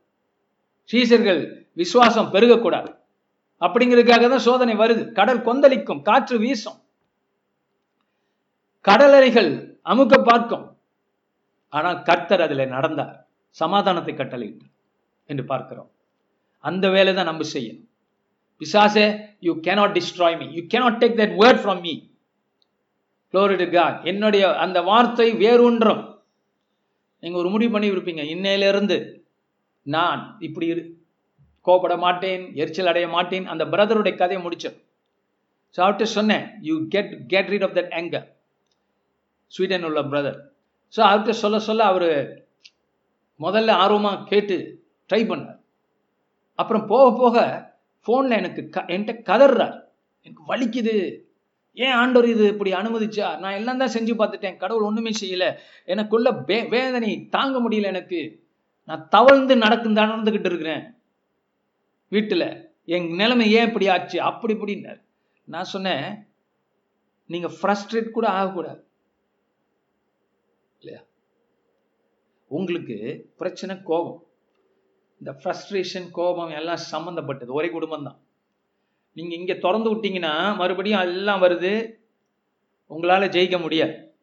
[0.92, 2.99] சீசர்கள் விசுவாசம் பெருகக்கூடாது.
[3.62, 5.12] அப்படிங்கிறதுக்காக தான் சோதனை வருது.
[5.12, 6.80] கடல் கொந்தளிக்கும் காற்று வீசும்.
[8.82, 10.78] கடலறைகள் அமுக்க பார்க்கும்.
[11.70, 13.28] ஆனால் கர்த்தர் அதில் நடந்தார்.
[13.50, 14.74] சமாதானத்தை கட்டளையிட்டார்
[15.26, 15.90] என்று பார்க்கிறோம்.
[16.58, 17.88] அந்த வேலை தான் நம்ம செய்யணும்.
[18.60, 19.06] பிசாசே
[19.40, 22.08] you cannot destroy me you cannot take that word from me
[23.34, 23.66] Glory to
[24.04, 26.04] என்னுடைய அந்த வார்த்தை வேறொன்றும்.
[27.20, 28.98] நீங்கள் ஒரு முடிவு பண்ணி இருப்பீங்க இன்னையிலிருந்து
[29.82, 30.99] நான் இப்படி இரு
[31.68, 34.78] கோபப்பட மாட்டேன் எரிச்சல் அடைய மாட்டேன் அந்த பிரதருடைய கதையை முடிச்சேன்
[35.76, 38.24] ஸோ அவர்கிட்ட சொன்னேன் you get get rid of that anger.
[39.52, 40.40] Sweden உள்ள பிரதர்
[40.94, 42.10] ஸோ அவர்கிட்ட சொல்ல சொல்ல அவர்
[43.40, 44.56] முதல்ல ஆர்வமாக கேட்டு
[45.10, 45.60] ட்ரை பண்ணார்.
[46.60, 47.38] அப்புறம் போக போக
[48.06, 49.78] ஃபோனில் எனக்கு க என்கிட்ட கதறார்.
[50.26, 50.96] எனக்கு வலிக்குது.
[51.78, 54.58] ஏன் ஆண்டவர் இது இப்படி அனுமதிச்சா நான் எல்லாம் தான் செஞ்சு பார்த்துட்டேன்.
[54.64, 55.50] கடவுள் ஒன்றுமே செய்யலை.
[55.88, 58.22] எனக்குள்ள வே வேதனை தாங்க முடியல எனக்கு.
[58.90, 60.84] நான் தவழ்ந்து நடக்கும் நடந்துக்கிட்டு இருக்கிறேன்.
[62.12, 64.22] வீட்டுல என் நிலைமை ஏன் இப்படி ஆச்சு?
[64.22, 65.02] அப்படி இப்படின்னார்.
[65.44, 66.28] நான் சொன்னேன்
[67.26, 68.88] நீங்க ஃப்ரஸ்ட்ரேட் கூட ஆகக்கூடாது.
[70.80, 71.04] இல்லையா?
[72.48, 74.24] உங்களுக்கு பிரச்சனை கோபம்.
[75.20, 78.20] இந்த ஃப்ரஸ்ட்ரேஷன் கோபம் எல்லாம் சம்மந்தப்பட்டது ஒரே குடும்பம் தான்.
[79.14, 81.94] நீங்க இங்க திறந்து விட்டீங்கன்னா மறுபடியும் எல்லாம் வருது.
[82.90, 84.14] உங்களால ஜெயிக்க முடியாது.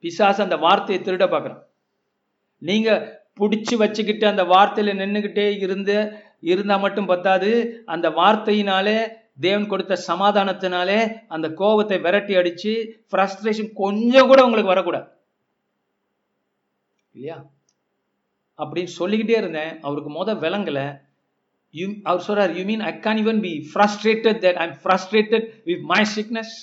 [0.00, 1.62] பிசாசு அந்த வார்த்தையை திருட பார்க்குறான்.
[2.58, 7.82] நீங்க பிடிச்சி வச்சுக்கிட்டு அந்த வார்த்தையில நின்றுக்கிட்டே இருந்து இருந்தால் மட்டும் பத்தாது.
[7.86, 8.98] அந்த வார்த்தையினாலே
[9.40, 12.72] தேவன் கொடுத்த சமாதானத்தினாலே அந்த கோபத்தை விரட்டி அடிச்சு
[13.10, 15.08] ஃப்ரஸ்ட்ரேஷன் கொஞ்சம் கூட உங்களுக்கு வரக்கூடாது.
[17.12, 17.44] இல்லையா?
[18.58, 19.80] அப்படின்னு சொல்லிக்கிட்டே இருந்தேன்.
[19.82, 21.00] அவருக்கு முத விளங்கல.
[21.74, 26.04] யூ அவர் சொல்றார் you mean I can even be frustrated that I'm frustrated with my
[26.16, 26.54] sickness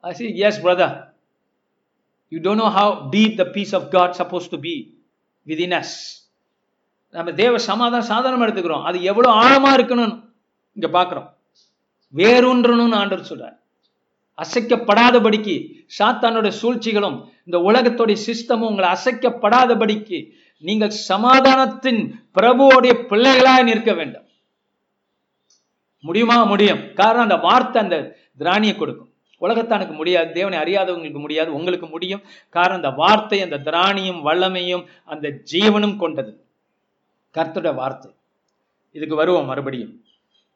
[0.00, 1.08] I see yes brother
[2.28, 5.04] you don't know how deep the peace of God supposed to be
[5.42, 6.25] with in us
[7.10, 8.82] நம்ம தேவ சமாதானம் சாதாரணமா எடுத்துக்கிறோம்.
[8.82, 10.24] அது எவ்வளவு ஆழமா இருக்கணும்னு
[10.72, 11.28] இங்க பாக்குறோம்.
[12.14, 13.64] வேறொன்றணும்னு ஆண்டவர் சொல்றார்.
[14.42, 24.26] அசைக்கப்படாதபடிக்கு சாத்தானோட சூழ்ச்சிகளும் இந்த உலகத்தோடைய சிஸ்டமும் உங்களை அசைக்கப்படாதபடிக்கு நீங்கள் சமாதானத்தின் பிரபுவோடைய பிள்ளைகளாய் நிற்க வேண்டும்.
[26.00, 26.44] முடியுமா?
[26.44, 26.94] முடியும்.
[26.94, 29.10] காரணம் அந்த வார்த்தை அந்த திராணியை கொடுக்கும்.
[29.40, 32.22] உலகத்தானுக்கு முடியாது தேவனை அறியாதவங்களுக்கு முடியாது உங்களுக்கு முடியும்.
[32.48, 36.45] காரணம் அந்த வார்த்தை அந்த திராணியும் வல்லமையும் அந்த ஜீவனும் கொண்டது.
[37.36, 38.10] கர்த்தோட வார்த்தை.
[38.92, 40.04] இதுக்கு வருவோம் மறுபடியும்.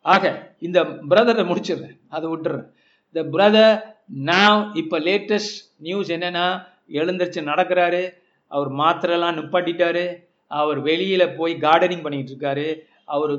[0.03, 2.01] ஆக இந்த பிரதரை முடிச்சிடுறேன்.
[2.09, 2.73] அதை விட்டுறேன்.
[3.12, 8.11] இந்த பிரதர் நான் இப்போ லேட்டஸ்ட் நியூஸ் என்னன்னா எழுந்திரிச்சு நடக்கிறாரு.
[8.47, 10.27] அவர் மாத்திரைலாம் நிப்பாட்டிட்டாரு.
[10.47, 12.79] அவர் வெளியில் போய் கார்டனிங் பண்ணிகிட்டு இருக்காரு.
[13.05, 13.31] அவர்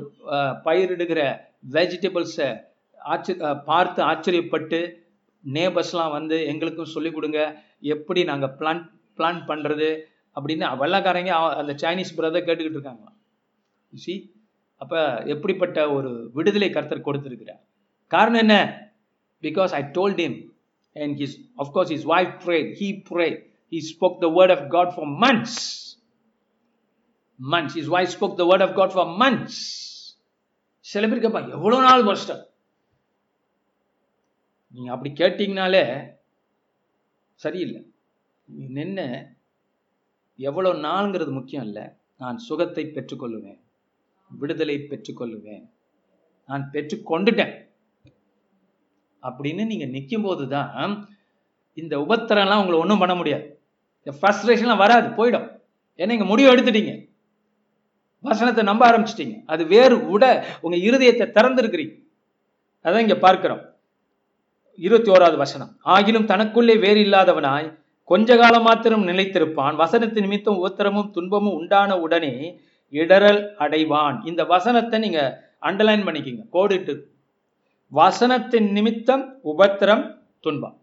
[0.64, 1.36] பயிரிடுகிற
[1.70, 2.60] வெஜிடபிள்ஸை
[2.98, 4.92] ஆச்ச பார்த்து ஆச்சரியப்பட்டு
[5.52, 7.62] நேபர்ஸ்லாம் வந்து எங்களுக்கும் சொல்லிக் கொடுங்க.
[7.80, 10.00] எப்படி நாங்கள் பிளான் பிளான் பண்ணுறது
[10.40, 13.20] அப்படின்னு வெள்ளக்காரங்க அவ- அந்த சைனீஸ் பிரதர் கேட்டுக்கிட்டு இருக்காங்களாம்.
[13.94, 14.14] சி
[14.76, 17.62] அப்போ எப்படிப்பட்ட ஒரு விடுதலை கர்த்தர் கொடுத்திருக்கிறார்.
[18.06, 18.56] காரணம் என்ன?
[19.42, 20.38] Because I told him
[20.92, 22.04] and his of course course his
[22.44, 23.26] pray he pray
[23.72, 25.60] he spoke the word of God for months
[27.40, 29.60] months is his spoke the word of God for months
[30.80, 32.42] சில பேர் கேட்பாங்க எவ்வளவு நாள் வருஷம்
[34.74, 36.10] நீங்க அப்படி கேட்டீங்கனாலே
[37.34, 37.80] சரியில்லை.
[38.48, 39.06] நின்று
[40.36, 41.84] எவ்வளவு நாளுங்கிறது முக்கியம் இல்லை.
[42.16, 43.61] நான் சுகத்தை பெற்றுக்கொள்ளுவேன்.
[44.38, 45.64] விடுதலை பெற்றுக்கொள்ளுவேன்.
[46.46, 47.54] நான் பெற்று கொண்டுட்டேன்
[49.22, 51.08] அப்படின்னு நீங்க நிற்கும் போது தான்
[51.74, 53.60] இந்த உபத்திரம்லாம் உங்களை ஒன்றும் பண்ண முடியாது.
[54.02, 55.46] இந்த ஃப்ரஸ்ட்ரேஷன்லாம் வராது போயிடும்.
[55.96, 57.10] ஏன்னா இங்க முடிவு எடுத்துட்டீங்க.
[58.20, 59.42] வசனத்தை நம்ப ஆரம்பிச்சிட்டீங்க.
[59.46, 60.24] அது வேறு விட
[60.60, 61.94] உங்க இருதயத்தை திறந்திருக்கிறீங்க.
[62.84, 63.62] அதான் இங்க பார்க்கிறோம்.
[64.74, 65.70] இருபத்தி ஓராவது வசனம்.
[65.84, 67.68] ஆகிலும் தனக்குள்ளே வேறு இல்லாதவனாய்
[68.04, 69.74] கொஞ்ச காலம் மாத்திரம் நிலைத்திருப்பான்.
[69.76, 72.34] வசனத்து நிமித்தம் உத்தரமும் துன்பமும் உண்டான உடனே
[72.92, 74.24] இடரல் அடைவான்.
[74.24, 75.20] இந்த வசனத்தை நீங்க
[75.60, 76.44] அண்டர்லைன் பண்ணிக்கிங்க.
[76.52, 76.94] கோடிட்டு
[77.92, 80.04] வசனத்தின் நிமித்தம் உபத்திரம்
[80.40, 80.76] துன்பம்.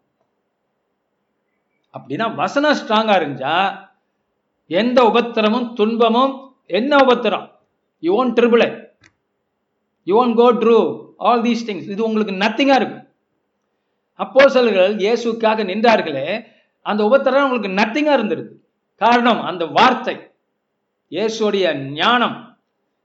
[1.93, 3.77] அப்படின்னா வசனம் ஸ்ட்ராங்கா இருந்துச்சா?
[4.67, 6.33] எந்த உபத்திரமும் துன்பமும்
[6.65, 7.51] என்ன உபத்திரம்?
[7.99, 8.89] You own trouble
[10.03, 10.77] you own go through
[11.17, 13.05] all these things இது உங்களுக்கு நத்திங்கா இருக்கும்.
[14.15, 16.45] அப்போஸ்தலர்கள் இயேசுக்காக நின்றார்களே
[16.81, 18.55] அந்த உபத்திரம் உங்களுக்கு நத்திங்கா இருந்திருக்கு.
[18.95, 20.28] காரணம் அந்த வார்த்தை.
[21.11, 22.57] இயேசுடைய ஞானம்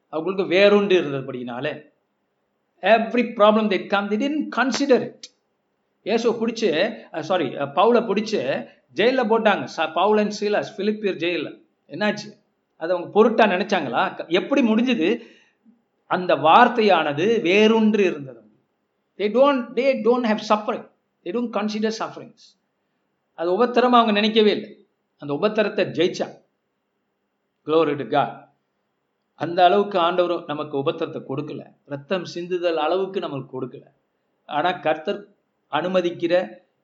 [0.09, 1.93] அவங்களுக்கு வேறுண்டு இருந்தபடினால
[2.81, 5.27] every problem they come the didn't consider it
[6.03, 9.69] இயேசுவை பிடிச்சி சாரி பவுலை பிடிச்சி ஜெயிலில் போட்டாங்க.
[9.77, 11.67] ச- பவுல் அண்ட் சீலாஸ் பிலிப்பியர் ஜெயிலில்.
[11.88, 12.33] என்னாச்சு?
[12.77, 14.29] அதை அவங்க பொருட்டாக நினைச்சாங்களா?
[14.29, 15.21] எப்படி முடிஞ்சது?
[16.07, 18.43] அந்த வார்த்தையானது வேறுன்று இருந்தது.
[19.17, 20.90] They don't they don't have suffering
[21.25, 22.45] they don't consider sufferings
[23.35, 24.87] அது உபத்திரமாக அவங்க நினைக்கவே இல்லை.
[25.19, 26.43] அந்த உபத்திரத்தை ஜெயிச்சாங்க
[27.66, 28.53] க்ளோரி டு காட்
[29.35, 31.62] அந்த அளவுக்கு ஆண்டவரும் நமக்கு உபத்திரத்தை கொடுக்கல.
[31.85, 33.85] ரத்தம் சிந்துதல் அளவுக்கு நமக்கு கொடுக்கல.
[34.44, 35.20] ஆனா கர்த்தர்
[35.72, 36.35] அனுமதிக்கிற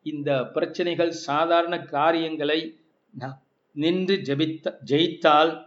[0.03, 2.81] இந்த பிரச்சனைகள் சாதாரண காரியங்களை
[3.73, 5.67] நின்று ஜெபித்த ஜெயித்தால்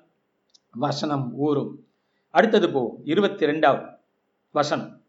[0.72, 1.86] வசனம் ஊறும்.
[2.30, 3.00] அடுத்தது போவோம்.
[3.04, 3.98] இருபத்தி ரெண்டாவது
[4.52, 5.02] வசனம்.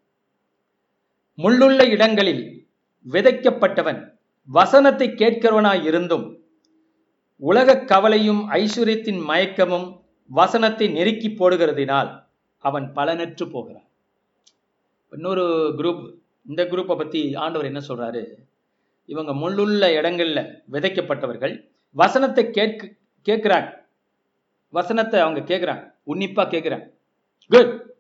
[1.38, 2.44] முள்ளுள்ள இடங்களில்
[3.10, 4.00] விதைக்கப்பட்டவன்
[4.48, 6.26] வசனத்தை கேட்கிறவனாய் இருந்தும்
[7.36, 12.24] உலக கவலையும் ஐஸ்வர்யத்தின் மயக்கமும் வசனத்தை நெருக்கி போடுகிறதினால்
[12.58, 13.84] அவன் பலனற்று போகிறான்.
[15.10, 16.14] இன்னொரு குரூப்
[16.48, 18.34] இந்த குரூப்பை பத்தி ஆண்டவர் என்ன சொல்றாரு?
[19.04, 22.92] இவங்க முள்ளுள்ள இடங்கள்ல விதைக்கப்பட்டவர்கள் வசனத்தை கேட்க
[23.24, 23.76] கேட்கிறாங்க.
[24.70, 25.92] வசனத்தை அவங்க கேட்குறாங்க.
[26.06, 26.92] உன்னிப்பா கேட்குறாங்க.
[27.48, 27.94] குட்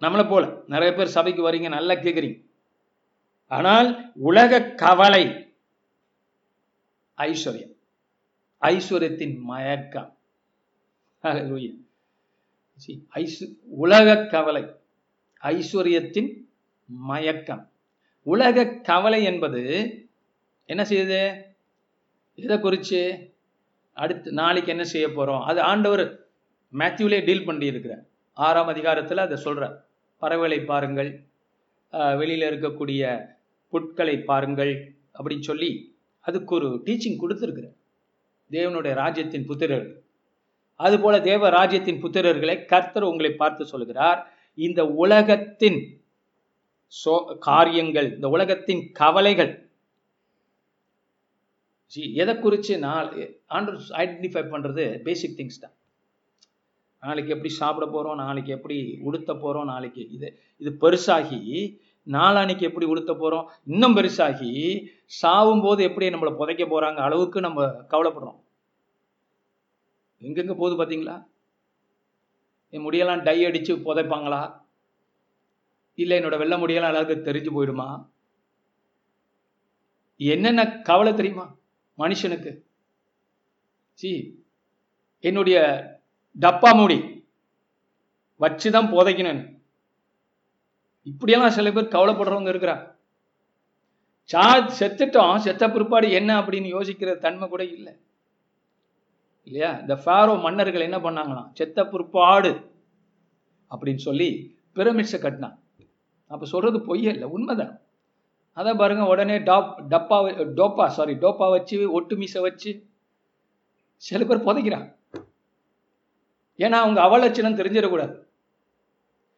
[0.00, 0.48] நம்மளை போல.
[0.66, 2.46] நிறைய பேர் சபைக்கு வரீங்க நல்லா கேட்குறீங்க.
[3.48, 5.54] ஆனால் உலக கவலை
[7.16, 7.71] ஐஸ்வர்யம்.
[8.70, 10.10] ஐஸ்வர்யத்தின் மயக்கம்.
[13.84, 14.62] உலக கவலை
[15.42, 16.30] ஐஸ்வர்யத்தின்
[17.10, 17.64] மயக்கம்.
[18.26, 19.62] உலக கவலை என்பது
[20.68, 21.20] என்ன செய்யுது?
[22.38, 23.00] எதை குறிச்சு?
[23.96, 25.42] அடுத்து நாளைக்கு என்ன செய்ய போறோம்?
[25.50, 26.04] அது ஆண்டவர்
[26.72, 28.04] மேத்யூலே டீல் பண்ணி இருக்கிறார்
[28.36, 29.76] ஆறாம் அதிகாரத்தில் அதை சொல்கிறார்
[30.22, 31.10] பறவைகளை பாருங்கள்
[32.20, 33.02] வெளியில் இருக்கக்கூடிய
[33.72, 34.72] புட்களை பாருங்கள்
[35.18, 35.70] அப்படின்னு சொல்லி
[36.26, 37.76] அதுக்கு ஒரு டீச்சிங் கொடுத்துருக்குறேன்
[38.50, 39.96] தேவனுடைய ராஜ்யத்தின் புத்திரர்கள்.
[40.80, 44.20] அதுபோல தேவ ராஜ்யத்தின் புத்திரர்களை கர்த்தர் உங்களை பார்த்து சொல்கிறார்
[44.58, 45.80] இந்த உலகத்தின்
[46.92, 47.12] சோ
[47.48, 49.52] காரியங்கள் இந்த உலகத்தின் கவலைகள்.
[51.92, 53.08] ஜி எதை குறித்து நான்
[53.56, 55.74] ஆண்டு ஐடென்டிஃபை பண்ணுறது பேசிக் திங்ஸ் தான்.
[57.02, 58.76] நாளைக்கு எப்படி சாப்பிட போகிறோம் நாளைக்கு எப்படி
[59.08, 60.28] உடுத்த போகிறோம் நாளைக்கு இது
[60.62, 61.40] இது பெருசாகி
[62.06, 68.40] நாளானைக்கு எப்படி உடுத்த போகிறோம் இன்னும் பெருசாகி சாவும் போது எப்படி நம்மளை புதைக்க போகிறாங்க அளவுக்கு நம்ம கவலைப்படுறோம்.
[70.20, 71.26] எங்கெங்க போகுது பார்த்தீங்களா
[72.70, 74.60] என் முடியெல்லாம் டை அடித்து புதைப்பாங்களா?
[75.94, 78.08] இல்லை என்னோட வெள்ள முடியெல்லாம் எல்லாருக்கும் தெரிஞ்சு போயிடுமா?
[80.16, 81.56] என்னென்ன கவலை தெரியுமா?
[81.98, 82.58] மனுஷனுக்கு.
[83.92, 84.40] சி
[85.18, 85.58] என்னுடைய
[86.40, 87.26] டப்பா மூடி
[88.40, 89.61] வச்சுதான் புதைக்கணும்
[91.06, 92.76] இப்படியெல்லாம் சில பேர் கவலைப்படுறவங்க இருக்கிறா
[94.30, 94.42] சா
[94.78, 97.92] செத்துட்டோம் செத்த பிற்பாடு என்ன அப்படின்னு யோசிக்கிற தன்மை கூட இல்லை.
[99.44, 99.78] இல்லையா?
[99.78, 101.48] இந்த ஃபாரோ மன்னர்கள் என்ன பண்ணாங்களாம்?
[101.52, 102.52] செத்த பிற்பாடு
[103.70, 104.28] அப்படின்னு சொல்லி
[104.76, 105.56] பிரமிட்ஸை கட்டினான்
[106.26, 107.80] அப்போ சொல்றது பொய்யே இல்லை உண்மைதான்?
[108.56, 110.16] அதான் பாருங்க உடனே டாப் டப்பா
[110.58, 112.70] டோப்பா சாரி டோப்பா வச்சு ஒட்டு மீசை வச்சு
[113.96, 114.86] சில பேர் புதைக்கிறான்
[116.58, 118.14] ஏன்னா அவங்க அவலட்சணம் தெரிஞ்சிடக்கூடாது.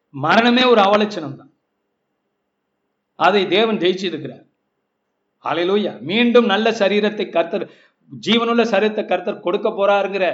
[0.09, 1.51] மரணமே ஒரு அவலட்சணம் தான்
[3.19, 4.45] அதை தேவன் ஜெயிச்சிருக்கிறார்.
[5.45, 7.65] அலையிலூயா மீண்டும் நல்ல சரீரத்தை கர்த்தர்
[8.11, 10.25] ஜீவனுள்ள சரீரத்தை கர்த்தர் கொடுக்க போறாருங்கிற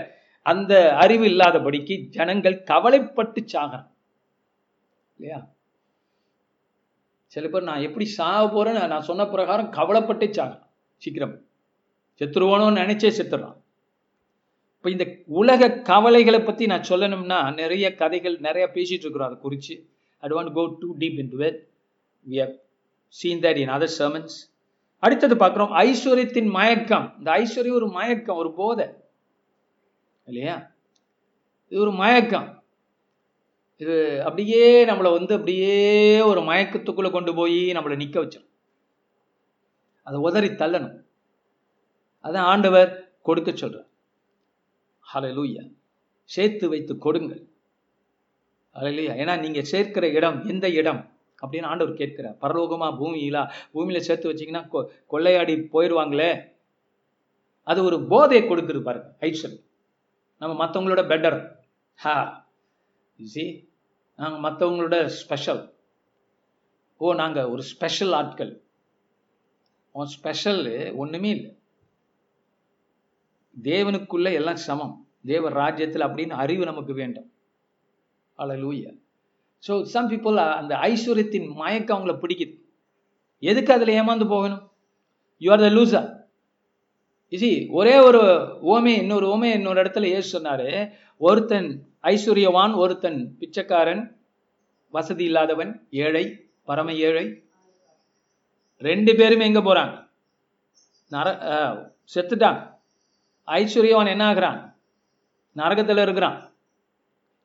[0.46, 3.88] அந்த அறிவு இல்லாதபடிக்கு ஜனங்கள் கவலைப்பட்டு சாகிறான்
[5.17, 5.39] இல்லையா?
[7.34, 10.63] சில பேர் நான் எப்படி சாக போறேன்னு நான் சொன்ன பிரகாரம் கவலைப்பட்டு சாகிறான்
[11.02, 11.36] சீக்கிரம்.
[12.22, 13.58] செத்துருவானோன்னு நினைச்சே செத்துறான்
[14.78, 15.06] இப்போ இந்த
[15.39, 19.30] உலக கவலைகளை பத்தி நான் சொல்லணும்னா நிறைய கதைகள் நிறைய பேசிட்டு இருக்கிறோம்.
[19.30, 19.76] அதை குறித்து
[20.24, 21.60] I don't go too deep in to what
[22.26, 22.56] we have
[23.12, 24.36] seen that in other sermons
[25.00, 27.13] அடுத்தது பார்க்குறோம் ஐஸ்வர்யத்தின் மயக்கம்.
[27.17, 28.88] இந்த ஐஸ்வர்யம் ஒரு மயக்கம் ஒரு போதை.
[30.26, 30.71] இல்லையா?
[31.67, 32.63] இது ஒரு மயக்கம்.
[33.78, 38.50] இது அப்படியே நம்மளை வந்து அப்படியே ஒரு மயக்கத்துக்குள்ளே கொண்டு போய் நம்மளை நிற்க வச்சிடும்
[40.04, 41.04] அதை உதறி தள்ளணும்.
[42.24, 43.88] அதான் ஆண்டவர் கொடுக்க சொல்றார்.
[45.13, 45.74] ஹalleluya
[46.24, 47.47] சேர்த்து வைத்து கொடுங்கள்.
[48.74, 51.11] ஹalleluya ஏன்னா நீங்க சேர்க்கிற இடம் எந்த இடம்?
[51.42, 52.38] அப்படின்னு ஆண்டவர் கேட்கிறார்.
[52.42, 53.52] பரலோகமா பூமியிலா?
[53.74, 56.50] பூமியில சேர்த்து வச்சீங்கன்னா கொ- கொள்ளையாடி போயிடுவாங்களே?
[57.64, 59.66] அது ஒரு போதையை கொடுக்குது பாருங்க ஐஸ்வர்
[60.40, 61.56] நம்ம மற்றவங்களோட பெட்டர்
[61.96, 62.48] ஹா.
[63.24, 63.70] சி
[64.16, 65.74] நாங்கள் மற்றவங்களோட ஸ்பெஷல்
[66.98, 68.64] ஓ நாங்கள் ஒரு ஸ்பெஷல் ஆட்கள்.
[69.92, 71.60] உன் ஸ்பெஷல் ஒன்றுமே இல்லை.
[73.62, 75.08] தேவனுக்குள்ள எல்லாம் சமம்.
[75.26, 77.32] தேவ ராஜ்யத்தில் அப்படின்னு அறிவு நமக்கு வேண்டும்.
[78.38, 79.01] அழலூயா
[79.63, 82.54] ஸோ சம் பீப்புள் அந்த ஐஸ்வர்யத்தின் மயக்கம் அவங்கள பிடிக்குது.
[83.43, 84.63] எதுக்கு அதில் ஏமாந்து போகணும்?
[85.41, 86.10] You are the loser
[87.34, 88.21] easy ஒரே ஒரு
[88.74, 90.69] ஓமே இன்னொரு ஓமே இன்னொரு இடத்துல ஏசு சொன்னாரு
[91.21, 91.69] ஒருத்தன்
[92.12, 94.04] ஐஸ்வர்யவான் ஒருத்தன் பிச்சைக்காரன்
[94.93, 95.71] வசதி இல்லாதவன்
[96.06, 96.24] ஏழை
[96.69, 97.26] பரம ஏழை.
[98.82, 99.95] ரெண்டு பேருமே எங்கே போகிறாங்க
[101.12, 101.28] நர
[102.13, 102.60] செத்துட்டான்.
[103.47, 104.60] ஐஸ்வர்யவான் என்ன ஆகுறான்?
[105.56, 106.38] நரகத்தில் இருக்கிறான்.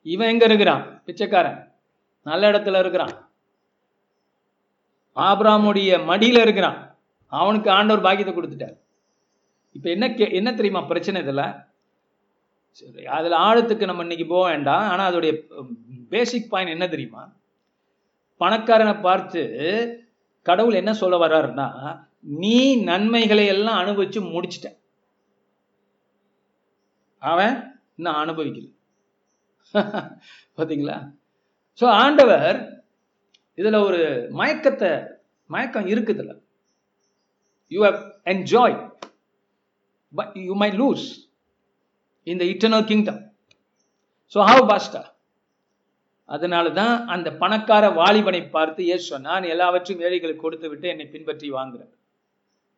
[0.07, 0.83] இவன் எங்கே இருக்கிறான்?
[1.07, 1.59] பிச்சைக்காரன்.
[2.27, 3.31] நல்ல இடத்துல இருக்கிறான்.
[5.17, 6.99] ஆபிராமுடைய மடியில இருக்கிறான்.
[7.27, 8.79] அவனுக்கு ஆண்டவர் பாக்கியத்தை கொடுத்துட்டார்.
[9.73, 11.67] இப்ப என்ன கே- என்ன தெரியுமா பிரச்சனை இதுல?
[12.71, 14.91] சரி அதுல ஆழத்துக்கு நம்ம இன்னைக்கு போக வேண்டாம்.
[14.91, 15.63] ஆனா அதோடைய
[16.09, 17.33] பேசிக் பாயிண்ட் என்ன தெரியுமா?
[18.41, 19.43] பணக்காரனை பார்த்து
[20.43, 24.79] கடவுள் என்ன சொல்ல வர்றாருன்னா நீ நன்மைகளை எல்லாம் அனுபவிச்சு முடிச்சிட்ட.
[27.19, 28.73] அவன் இன்னும் அனுபவிக்கல.
[30.57, 31.25] பாத்தீங்களா?
[31.81, 32.59] ஸோ ஆண்டவர்
[33.59, 34.91] இதில் ஒரு மயக்கத்தை
[35.51, 36.33] மயக்கம் இருக்குதுல
[37.73, 38.77] you have enjoy
[40.13, 41.07] but you may lose
[42.27, 43.21] இந்த eternal kingdom
[44.35, 45.03] so how pastor
[46.29, 51.93] அதனால தான் அந்த பணக்கார வாலிபனை பார்த்து ஏசு சொன்னான் எல்லாவற்றையும் ஏழைகளுக்கு கொடுத்து விட்டு என்னை பின்பற்றி வாங்குறேன்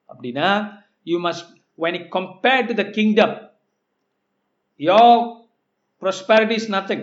[0.09, 0.49] அப்படின்னா
[1.05, 1.49] you must
[1.79, 3.31] when it compared to the kingdom
[4.81, 5.11] your
[6.03, 7.03] prosperity is nothing.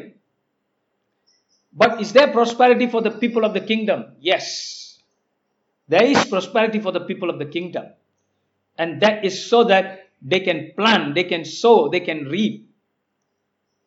[1.74, 4.98] but is there prosperity for the people of the kingdom yes
[5.88, 7.86] there is prosperity for the people of the kingdom
[8.78, 12.68] and that is so that they can plant they can sow they can reap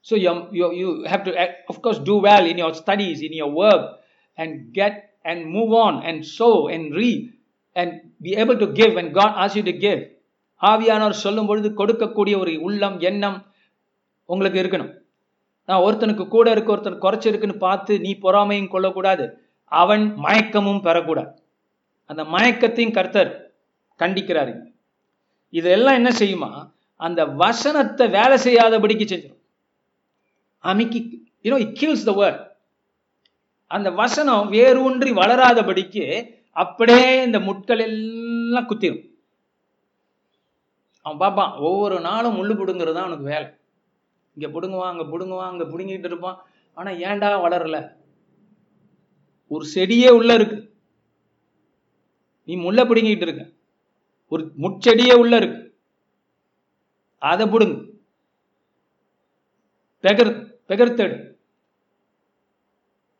[0.01, 3.33] so you, you, you have to act- of course do well in your studies in
[3.33, 3.99] your work
[4.37, 7.39] and get and move on and sow and reap
[7.75, 10.01] and be able to give when god asks you to give
[10.71, 13.39] ஆவியானவர் சொல்லும் பொழுது கொடுக்கக்கூடிய ஒரு உள்ளம் எண்ணம்
[14.33, 15.01] உங்களுக்கு இருக்கணும் நான்
[15.76, 19.46] ஒருத்தனுக்கு கூட இருக்கு ஒருத்தன் குறைச்சிருக்குன்னு பார்த்து நீ பொறாமையும் கொள்ளக்கூடாது.
[19.64, 21.32] அவன் மயக்கமும் பெறக்கூடாது.
[22.04, 23.52] அந்த மயக்கத்தையும் கர்த்தர்
[23.98, 24.72] கண்டிக்கிறாரு.
[25.48, 26.72] இதெல்லாம் என்ன செய்யுமா?
[26.96, 29.36] அந்த வசனத்தை வேலை செய்யாதபடிக்கு செஞ்சிடும்
[30.64, 32.46] அமைக்கி you know it kills the word
[33.66, 39.10] அந்த வசனம் வேரூன்றி வளராதபடிக்கு அப்படியே இந்த முட்கள் எல்லாம் குத்திரும்.
[41.00, 43.57] அவன் பார்ப்பான் ஒவ்வொரு நாளும் முள்ளு பிடுங்கிறது தான் அவனுக்கு வேலை.
[44.38, 46.36] இங்கே பிடுங்குவான் அங்கே பிடுங்குவான் அங்கே பிடுங்கிட்டு இருப்பான்
[46.76, 47.76] ஆனால் ஏண்டா வளரல?
[49.50, 50.58] ஒரு செடியே உள்ள இருக்கு.
[52.48, 53.44] நீ முல்லை பிடுங்கிட்டு இருக்க.
[54.32, 55.62] ஒரு முச்செடியே உள்ள இருக்கு.
[57.22, 57.80] அதை பிடுங்கு.
[60.04, 60.32] பெகர்
[60.68, 61.16] பெகர்த்தெடு.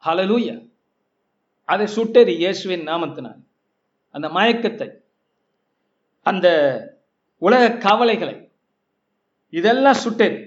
[0.03, 0.57] ஹலலூயா
[1.69, 3.41] அதை சுட்டெறி இயேசுவின் நாமத்தினால்.
[4.15, 4.87] அந்த மயக்கத்தை
[6.27, 6.47] அந்த
[7.43, 8.37] உலக கவலைகளை
[9.53, 10.39] இதெல்லாம் சுட்டேன்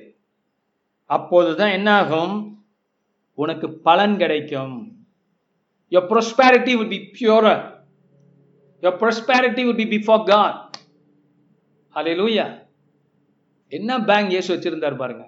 [1.15, 2.65] அப்போதுதான் என்னாகும்?
[3.33, 4.75] உனக்கு பலன் கிடைக்கும்.
[5.89, 7.57] Your prosperity be be purer.
[8.81, 10.69] Your prosperity be be before god.
[11.95, 12.49] Hallelujah.
[13.67, 15.25] என்ன பேங்க் இயேசு வச்சிருந்தார் பாருங்க.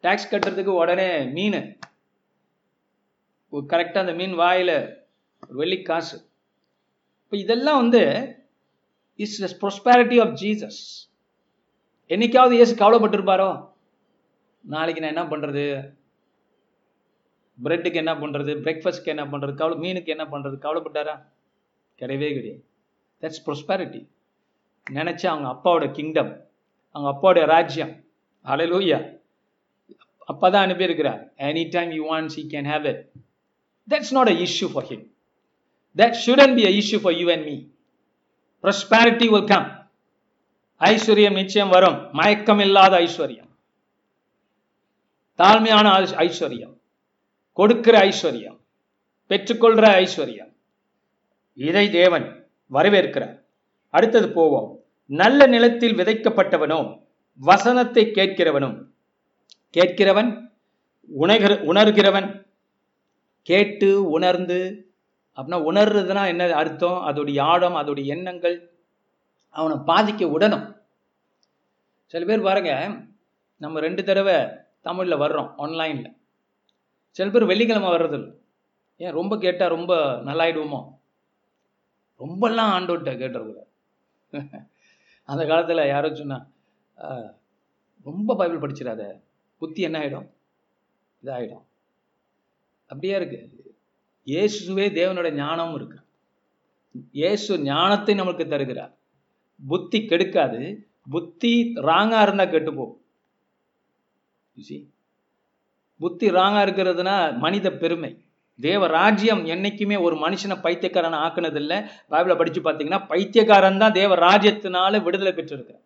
[0.00, 1.78] டாக்ஸ் கட்டுறதுக்கு உடனே மீன்.
[3.52, 4.70] கரெக்டாக அந்த மீன் வாயில
[5.42, 6.16] ஒரு வெள்ளி காசு.
[7.24, 8.02] இப்போ இதெல்லாம் வந்து
[9.14, 10.80] இஸ் ப்ரொஸ்பேரிட்டி ஆஃப் ஜீசஸ்
[12.08, 13.67] என்னைக்காவது இயேசு கவலைப்பட்டிருப்பாரோ?
[14.60, 15.92] நாளைக்கு நான் என்ன பண்றது?
[17.64, 18.52] பிரெட்டுக்கு என்ன பண்றது?
[18.64, 19.54] பிரேக்ஃபாஸ்ட்க்கு என்ன பண்றது?
[19.54, 20.56] கவலை மீனுக்கு என்ன பண்றது?
[20.64, 21.22] கவலைப்பட்டாரா?
[21.98, 22.64] கிடையவே கிடையாது.
[23.20, 24.08] தட்ஸ் ப்ரொஸ்பேரிட்டி
[24.90, 26.46] நினைச்சா அவங்க அப்பாவோட கிங்டம்
[26.90, 28.04] அவங்க அப்பாவோட ராஜ்யம்.
[28.44, 29.16] அலையிலூயா
[30.32, 31.32] அப்பதான் அனுப்பியிருக்கிறார்.
[31.36, 33.10] Any time you wants he can have it
[33.88, 35.04] that's not a issue for him
[35.96, 37.56] that shouldn't be a issue for you and me
[38.62, 39.68] prosperity will come
[40.80, 42.08] ஐஸ்வர்யம் நிச்சயம் வரும்.
[42.12, 43.47] மயக்கம் இல்லாத ஐஸ்வர்யம்.
[45.38, 45.86] தாழ்மையான
[46.24, 46.76] ஐஸ்வர்யம்.
[47.52, 48.58] கொடுக்கிற ஐஸ்வர்யம்.
[49.28, 50.52] பெற்றுக்கொள்கிற ஐஸ்வர்யம்.
[51.54, 53.40] இதை தேவன் வரவேற்கிறார்.
[53.90, 54.84] அடுத்தது போவோம்.
[55.06, 58.84] நல்ல நிலத்தில் விதைக்கப்பட்டவனும் வசனத்தை கேட்கிறவனும்.
[59.76, 60.50] கேட்கிறவன்
[61.20, 62.46] உணர்கிற உணர்கிறவன்.
[63.42, 64.90] கேட்டு உணர்ந்து
[65.36, 67.02] அப்படின்னா உணர்றதுனா என்ன அர்த்தம்?
[67.06, 68.72] அதோடைய ஆழம் அதோடைய எண்ணங்கள்.
[69.50, 70.76] அவனை பாதிக்க உடனும்
[72.06, 72.96] சில பேர் பாருங்க
[73.56, 74.34] நம்ம ரெண்டு தடவை
[74.86, 76.12] தமிழில் வர்றோம் ஆன்லைனில்
[77.16, 78.28] சில பேர் வெள்ளிக்கிழமை வர்றதில்ல.
[79.00, 79.92] ஏன் ரொம்ப கேட்டால் ரொம்ப
[80.28, 80.80] நல்லாயிடுவோமோ?
[82.20, 83.60] ரொம்பலாம் ஆண்டோட்ட கேட்டுருக்குற
[85.28, 86.38] அந்த காலத்தில் யாரோ சொன்னா
[88.06, 89.02] ரொம்ப பைபிள் படிச்சிடாத
[89.62, 90.28] புத்தி என்ன ஆகிடும்
[91.22, 91.64] இதாகிடும்
[92.90, 93.40] அப்படியே இருக்கு.
[94.26, 95.98] இயேசுவே தேவனோட ஞானமும் இருக்கு.
[97.12, 98.92] இயேசு ஞானத்தை நம்மளுக்கு தருகிறார்.
[99.60, 100.60] புத்தி கெடுக்காது.
[101.10, 101.52] புத்தி
[101.88, 102.94] ராங்காக இருந்தால் கெட்டுப்போம்.
[104.66, 104.76] சி
[106.00, 108.10] புத்தி ராங்கா இருக்கிறதுனா மனித பெருமை.
[108.58, 111.78] தேவ ராஜ்யம் என்னைக்குமே ஒரு மனுஷனை பைத்தியக்காரன் ஆக்குனது இல்லை
[112.12, 115.84] பைபிளை படிச்சு பார்த்தீங்கன்னா பைத்தியக்காரன் தான் தேவ ராஜ்யத்தினால விடுதலை பெற்றிருக்கிறார்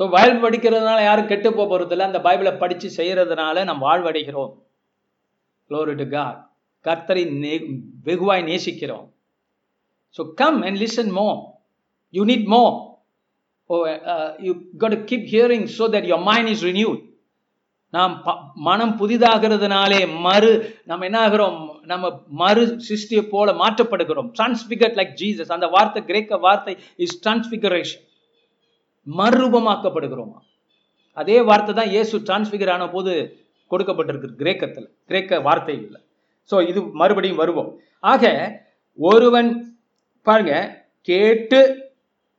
[0.00, 4.52] ஸோ பைபிள் படிக்கிறதுனால யாரும் கெட்டு போக இல்லை அந்த பைபிளை படித்து செய்யறதுனால நம்ம வாழ்வடைகிறோம்.
[5.70, 6.38] க்ளோரி டு காட்
[6.84, 7.54] கர்த்தரை நே
[8.06, 9.06] வெகுவாய் நேசிக்கிறோம்.
[10.16, 11.28] So come and listen more
[12.14, 12.62] you need more
[14.46, 14.52] you
[14.82, 17.00] got keep hearing so that your mind is renewed
[17.96, 18.12] நாம்
[18.68, 20.50] மனம் புதிதாகிறதுனாலே மறு
[20.90, 21.56] நம்ம என்ன ஆகிறோம்
[21.92, 22.10] நம்ம
[22.42, 24.28] மறு சிருஷ்டியை போல மாற்றப்படுகிறோம்.
[24.36, 28.04] டிரான்ஸ்பிகர் லைக் ஜீசஸ் அந்த வார்த்தை கிரேக்க வார்த்தை இஸ் டிரான்ஸ்பிகரேஷன்
[29.06, 30.38] மறுரூபமாக்கப்படுகிறோமா?
[31.16, 33.12] அதே வார்த்தை தான் இயேசு டிரான்ஸ்பிகர் ஆன போது
[33.70, 34.88] கொடுக்கப்பட்டிருக்கு கிரேக்கத்தில்.
[35.10, 35.98] கிரேக்க வார்த்தையில்
[36.50, 37.70] ஸோ இது மறுபடியும் வருவோம்.
[38.12, 38.24] ஆக
[38.98, 39.50] ஒருவன்
[40.26, 40.54] பாருங்க
[41.08, 41.60] கேட்டு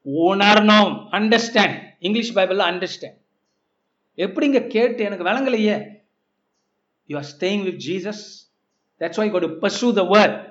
[0.06, 0.94] உணரணும்.
[1.12, 3.18] அண்டர்ஸ்டாண்ட் இங்கிலீஷ் பைபிள்ல அண்டர்ஸ்டாண்ட்
[4.18, 5.88] எப்படிங்க கேட்டு எனக்கு விளங்கலையே?
[7.06, 8.24] You are staying with Jesus
[9.00, 10.50] that's why God pursue the word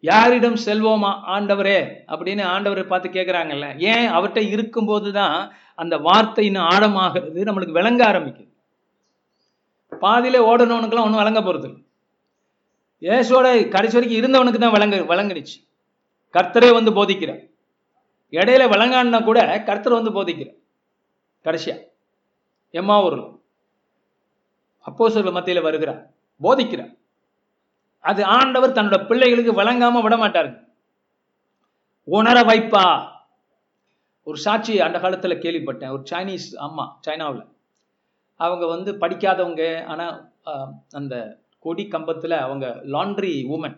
[0.00, 1.10] யாரிடம் செல்வோமா?
[1.34, 1.78] ஆண்டவரே.
[2.06, 4.10] அப்படின்னு ஆண்டவரை பார்த்து கேட்குறாங்கல்ல ஏன்?
[4.10, 8.46] அவர்கிட்ட இருக்கும்போது தான் அந்த வார்த்தை இன்னும் ஆழமாகிறது நம்மளுக்கு விளங்க ஆரம்பிக்குது.
[10.00, 11.86] பாதியில ஓடணவனுக்குலாம் ஒன்றும் விளங்க போகிறது
[13.02, 15.56] இயேசோட கடைசி வரைக்கும் இருந்தவனுக்கு தான் விளங்க விளங்குனுச்சு.
[16.32, 17.42] கர்த்தரே வந்து போதிக்கிறார்.
[18.30, 20.56] இடையில விளங்கான்னா கூட கர்த்தர் வந்து போதிக்கிறார்.
[21.44, 21.76] கடைசியா.
[22.72, 23.40] எம்மாவூர்ல.
[24.80, 26.10] அப்போ சொல்ல மத்தியில வருகிறார்.
[26.42, 26.96] போதிக்கிறார்.
[27.98, 30.66] அது ஆண்டவர் தன்னோட பிள்ளைகளுக்கு வழங்காம விட மாட்டாருங்க
[32.04, 32.84] உணர வைப்பா.
[34.22, 35.90] ஒரு சாட்சி அந்த காலத்துல கேள்விப்பட்டேன்.
[35.90, 37.44] ஒரு சைனீஸ் அம்மா சைனாவில்.
[38.40, 40.06] அவங்க வந்து படிக்காதவங்க ஆனா
[40.90, 41.14] அந்த
[41.58, 43.76] கொடி கம்பத்துல அவங்க லாண்ட்ரி உமன்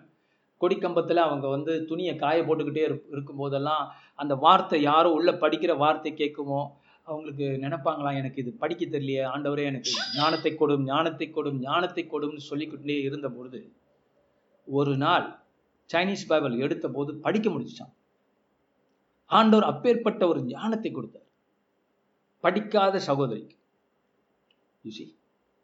[0.58, 6.12] கொடி கம்பத்துல அவங்க வந்து துணியை காய போட்டுக்கிட்டே இருக்கும் போதெல்லாம் அந்த வார்த்தை யாரோ உள்ள படிக்கிற வார்த்தை
[6.20, 6.60] கேட்குமோ
[7.06, 12.98] அவங்களுக்கு நினைப்பாங்களா எனக்கு இது படிக்க தெரியலையே ஆண்டவரே எனக்கு ஞானத்தை கொடும் ஞானத்தை கொடும் ஞானத்தை கொடும்னு சொல்லிக்கிட்டே
[13.08, 13.60] இருந்த பொழுது
[14.68, 15.26] ஒரு நாள்
[15.90, 17.94] சைனீஸ் பைபிள் எடுத்த போது படிக்க முடிச்சான்
[19.30, 21.26] ஆண்டவர் அப்பேற்பட்ட ஒரு ஞானத்தை கொடுத்தார்.
[22.44, 23.56] படிக்காத சகோதரிக்கு.
[24.84, 25.04] யூசி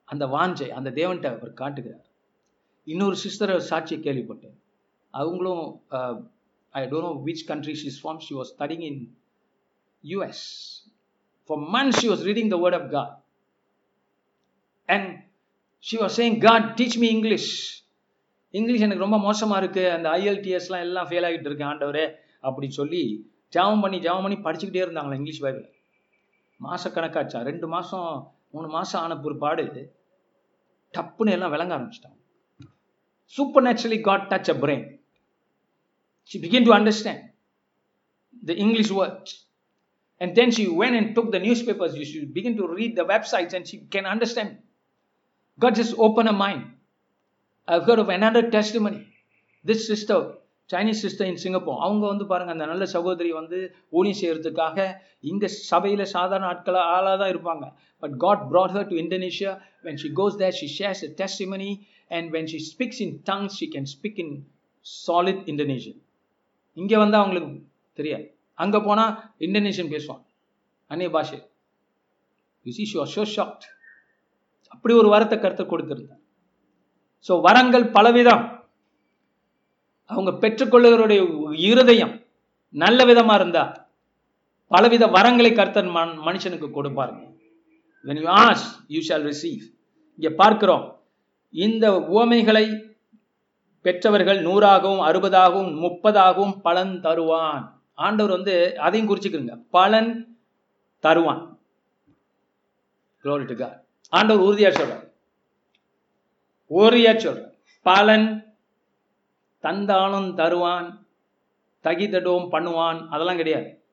[0.08, 2.04] அந்த வாஞ்சை அந்த தேவன்கிட்ட அவர் காட்டுகிறார்.
[2.86, 4.56] இன்னொரு சிஸ்டர் சாட்சியை கேள்விப்பட்டேன்.
[5.14, 5.64] அவங்களும்
[6.78, 9.00] I don't know which country she's from She was studying in
[10.04, 10.40] US.
[11.50, 13.10] For months she was reading the word of God.
[14.88, 15.08] And
[15.84, 17.50] she was saying God teach me English
[18.50, 22.04] English எனக்கு ரொம்ப மோசமாக இருக்குது அந்த ஐஎல்டிஎஸ்லாம் எல்லாம் fail ஆகிட்டு இருக்கேன் ஆண்டவரே
[22.40, 23.02] அப்படி சொல்லி
[23.48, 25.66] ஜாபம் பண்ணி ஜாபம் பண்ணி படிச்சுக்கிட்டே இருந்தாங்களா இங்கிலீஷ் பைபிள்
[26.60, 28.10] மாசக்கணக்காச்சா ரெண்டு மாதம்
[28.50, 29.64] மூணு மாதம் ஆன பிற்பாடு
[30.94, 32.18] டப்புன்னு எல்லாம் விளங்க ஆரம்பிச்சிட்டாங்க.
[33.34, 34.84] Super naturally God touch a brain
[36.30, 37.20] She began to understand
[38.42, 39.44] the English words.
[40.20, 41.94] And then she went and took the newspapers.
[42.04, 44.58] She began to read the websites and she can understand.
[45.58, 46.62] God just opened her mind.
[47.68, 49.06] I've heard of another testimony.
[49.64, 50.16] This sister,
[50.70, 53.58] Chinese sister in Singapore, அவங்க வந்து பாருங்க அந்த நல்ல சகோதரி வந்து
[53.98, 54.86] ஊழியம் செய்யறதுக்காக
[55.32, 57.64] இங்க சபையில சாதாரண ஆட்களா ஆளா தான் இருப்பாங்க
[58.02, 59.52] but God brought her to Indonesia
[59.86, 61.70] when she goes there she shares a testimony
[62.18, 64.34] and when she speaks in tongues she can speak in
[65.06, 66.00] solid Indonesian
[66.76, 68.36] இங்க வந்தால் அவங்களுக்கு தெரியாது.
[68.54, 70.24] அங்க போனா இந்தோனேஷியன் பேசுவான்.
[70.86, 71.50] அந்நிய பாஷை.
[72.62, 73.74] You see she so shocked
[74.68, 76.22] அப்படி ஒரு வரத்தை கருத்தை கொடுத்திருந்தார்.
[77.28, 78.64] ஸோ வரங்கள் பலவிதம்.
[80.04, 82.24] அவங்க பெற்றுக்கொள்ளுகிறவருடைய இருதயம்
[82.70, 83.88] நல்ல விதமா இருந்தா
[84.68, 87.34] பலவித வரங்களை கருத்தன் மன்- மனுஷனுக்கு கொடுப்பாருங்க.
[88.04, 89.60] When you ask you shall receive
[90.16, 91.00] இங்கே பார்க்கிறோம்.
[91.50, 92.85] இந்த உவமைகளை
[93.86, 97.82] பெற்றவர்கள் நூறாகவும் அறுபதாகவும் முப்பதாகவும் பலன் தருவான்.
[97.94, 100.38] ஆண்டவர் வந்து அதையும் குறிச்சுக்கிறங்க பலன்
[101.00, 101.58] தருவான்.
[104.08, 105.12] ஆண்டவர் உறுதியா சொல்றார்.
[106.70, 107.52] உறுதியா சொல்றார்.
[107.82, 108.56] பலன்
[109.62, 111.06] தந்தானும் தருவான்
[111.82, 113.84] தகிதடவும் பண்ணுவான் அதெல்லாம் கிடையாது.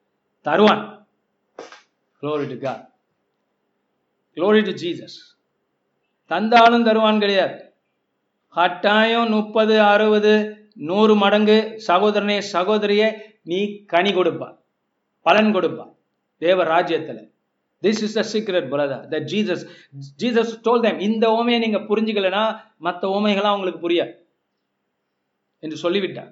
[0.42, 1.08] தருவான்.
[2.22, 2.90] Glory to God.
[4.36, 4.76] Glory
[6.26, 7.73] தந்தாலும் தருவான் கிடையாது.
[8.56, 10.34] கட்டாயம் முப்பது அறுபது
[10.90, 13.08] நூறு மடங்கு சகோதரனே சகோதரியே
[13.52, 13.60] நீ
[13.94, 14.48] கனி கொடுப்பா.
[15.26, 15.86] பலன் கொடுப்பா.
[16.42, 17.20] தேவ ராஜ்யத்துல
[17.84, 19.64] this is the secret brother the Jesus
[20.22, 22.44] Jesus told them இந்த ஓமையை நீங்க புரிஞ்சுக்கலனா
[22.88, 24.14] மற்ற ஓமைகள்லாம் உங்களுக்கு புரியாது.
[25.64, 26.32] என்று சொல்லிவிட்டார்.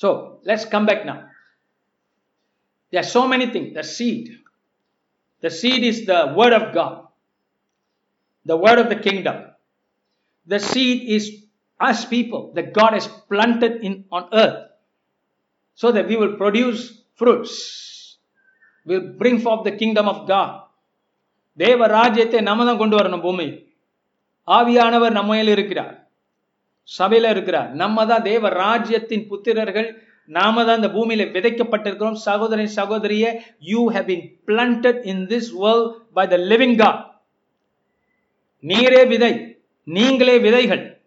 [0.00, 0.08] ஸோ
[0.50, 1.16] லெட்ஸ் கம் பேக் நா
[2.92, 4.30] there so many thing the seed
[5.42, 6.96] the seed is the word of God
[8.46, 9.42] the word of the kingdom
[10.48, 11.24] The seed is
[11.80, 14.58] us people that God has planted in on earth
[15.78, 16.80] so that we will produce
[17.14, 17.54] fruits.
[18.86, 20.50] We'll bring forth the kingdom of God.
[21.58, 23.44] தேவ ராஜ்யத்தை நம்ம தான் கொண்டு வரணும் பூமி
[24.48, 25.92] ஆவியானவர் நம்மையில் இருக்கிறார்
[26.88, 29.88] சபையில் இருக்கிறார் நம்ம தான் தேவ ராஜ்யத்தின் புத்திரர்கள்
[30.30, 33.24] நாம தான் இந்த பூமியில விதைக்கப்பட்டிருக்கிறோம் சகோதரன் சகோதரிய
[33.70, 35.88] you have been planted in this world
[36.18, 37.00] by the living God
[38.64, 39.32] நீரே விதை
[39.84, 41.02] நீங்களே விதைகள்.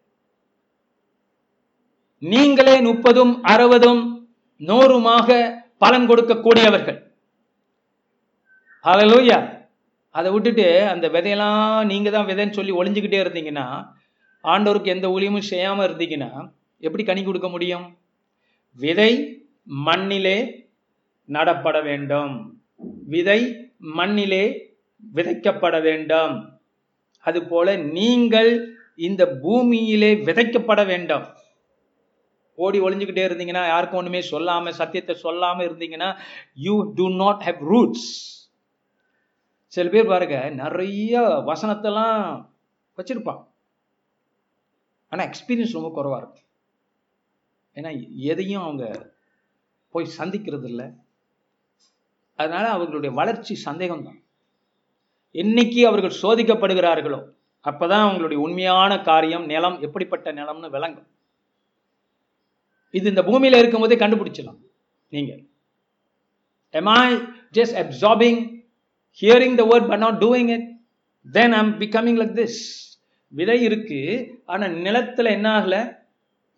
[2.19, 7.05] நீங்களே முப்பதும் அறுபதும் நூறுமாக பலன் கொடுக்கக்கூடியவர்கள்.
[8.83, 9.55] ஹalleluya
[10.11, 13.93] அதை விட்டுட்டு அந்த விதையெல்லாம் நீங்க தான் விதைன்னு சொல்லி ஒளிஞ்சுக்கிட்டே இருந்தீங்கன்னா
[14.43, 16.49] ஆண்டோருக்கு எந்த ஊழியமும் செய்யாம இருந்தீங்கன்னா
[16.79, 17.97] எப்படி கனி கொடுக்க முடியும்?
[18.73, 20.67] விதை மண்ணிலே
[21.25, 22.59] நடப்பட வேண்டும்.
[23.07, 24.73] விதை மண்ணிலே
[25.15, 26.56] விதைக்கப்பட வேண்டும்.
[27.29, 28.51] அதுபோல நீங்கள்
[29.07, 31.25] இந்த பூமியிலே விதைக்கப்பட வேண்டும்.
[32.57, 36.09] ஓடி ஒளிஞ்சுக்கிட்டே இருந்தீங்கன்னா யாருக்கும் ஒண்ணுமே சொல்லாம சத்தியத்தை சொல்லாம இருந்தீங்கன்னா
[36.65, 38.09] you do not have roots
[39.73, 42.19] சில பேர் பாருங்க நிறைய வசனத்தெல்லாம்
[42.97, 43.41] வச்சிருப்பான்
[45.11, 46.47] ஆனா எக்ஸ்பீரியன்ஸ் ரொம்ப குறைவா இருக்கும்.
[47.77, 47.91] ஏன்னா
[48.31, 48.85] எதையும் அவங்க
[49.93, 50.87] போய் சந்திக்கிறது இல்லை
[52.39, 54.19] அதனால அவர்களுடைய வளர்ச்சி சந்தேகம் தான்
[55.33, 61.07] என்னைக்கு அவர்கள் சோதிக்கப்படுகிறார்களோ அப்பதான் அவங்களுடைய உண்மையான காரியம் நிலம் எப்படிப்பட்ட நிலம்னு விளங்கும்.
[62.91, 64.57] இது இந்த பூமியில இருக்கும்போதே கண்டுபிடிச்சிடலாம்
[65.09, 65.35] நீங்க.
[66.73, 67.15] Am i
[67.53, 68.63] just absorbing
[69.21, 70.61] hearing the word but not doing it?
[71.33, 72.55] Then i'm becoming like this.
[73.27, 75.97] விதை இருக்கு ஆனா நிலத்துல என்ன ஆகல?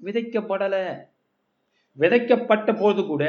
[0.04, 1.00] விதைக்கப்படல.
[2.00, 3.24] விதைக்கப்பட்ட போது கூட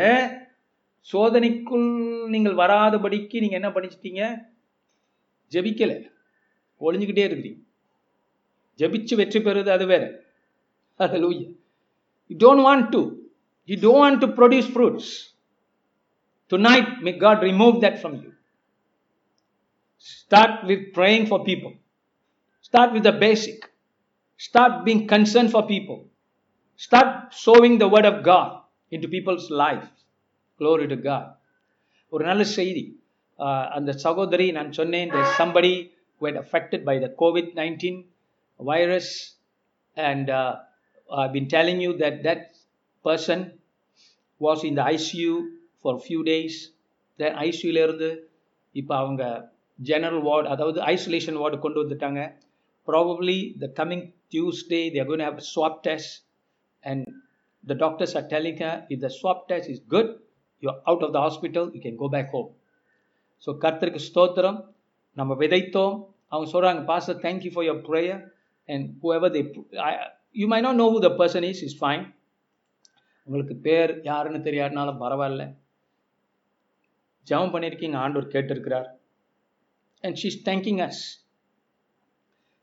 [1.13, 4.49] சோதனைக்குள் நீங்கள் வராதபடிக்கு நீங்க என்ன பண்ணிச்சிட்டீங்க?
[5.53, 5.93] ஜெபிக்கல
[6.81, 7.61] ஒளிஞ்சுக்கிட்டே இருக்கிறீங்க
[8.79, 10.05] ஜெபிச்சு வெற்றி பெறுவது அது வேற
[10.99, 11.53] Hallelujah.
[12.31, 13.01] You don't want to.
[13.69, 15.33] You don't want to produce fruits.
[16.49, 18.33] Tonight, may God remove that from you.
[19.99, 21.73] Start with praying for people.
[22.61, 23.59] Start with the basic.
[24.37, 25.99] Start being concerned for people.
[26.77, 28.61] Start sowing the word of God
[28.93, 29.89] into people's life.
[30.61, 31.27] Glory to God.
[32.13, 33.00] ஒரு நல்ல செய்தி ஆஹ்
[33.69, 35.75] அந்த சகோதரி நான் சொன்னேன் somebody somebody
[36.21, 38.05] who had affected by the COVID-19
[38.61, 39.37] virus
[39.97, 40.57] and uh,
[41.11, 42.43] I've been that you that that
[43.05, 43.41] person
[44.93, 45.33] ICU
[45.81, 46.59] for few days
[47.19, 48.11] then ஐசியூலேருந்து
[48.73, 49.23] இப்போ அவங்க
[49.79, 52.21] general ward அதாவது ஐசோலேஷன் வார்டு கொண்டு வந்துட்டாங்க.
[52.89, 56.15] Probably the coming Tuesday they're going have swab test
[56.85, 57.05] and
[57.65, 60.11] the doctors are telling if the swab test is good
[60.63, 62.51] you out of the hospital you can go back home
[63.47, 64.59] so கர்த்தருக்கு ஸ்தோத்திரம்
[65.17, 65.95] நம்ம விதைத்தோம்
[66.33, 68.21] அவங்க சொல்கிறாங்க pastor thank you for your prayer
[68.69, 69.43] and whoever the
[70.37, 72.05] you may not know who the person is is fine
[73.29, 75.45] உங்களுக்கு பேர் யாருன்னு தெரியாதுனாலும் பரவாயில்ல
[77.27, 78.89] ஜெபம் பண்ணியிருக்கீங்க ஆண்டூர் கேட்டிருக்கிறார்
[80.05, 81.03] and she's thanking us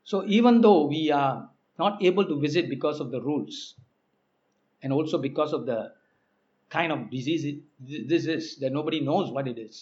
[0.08, 1.36] so even though we are
[1.80, 3.60] not able to visit because of the rules
[4.84, 5.76] and also because of the
[6.72, 7.44] kind of disease
[8.12, 9.82] this is the nobody knows what it is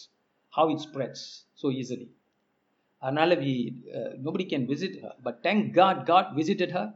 [0.55, 1.21] how it spreads
[1.53, 2.13] so easily.
[3.01, 6.95] Anala we uh, nobody can visit her, but thank God, God visited her,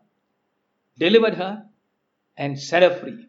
[0.98, 1.68] delivered her,
[2.36, 3.28] and set her free.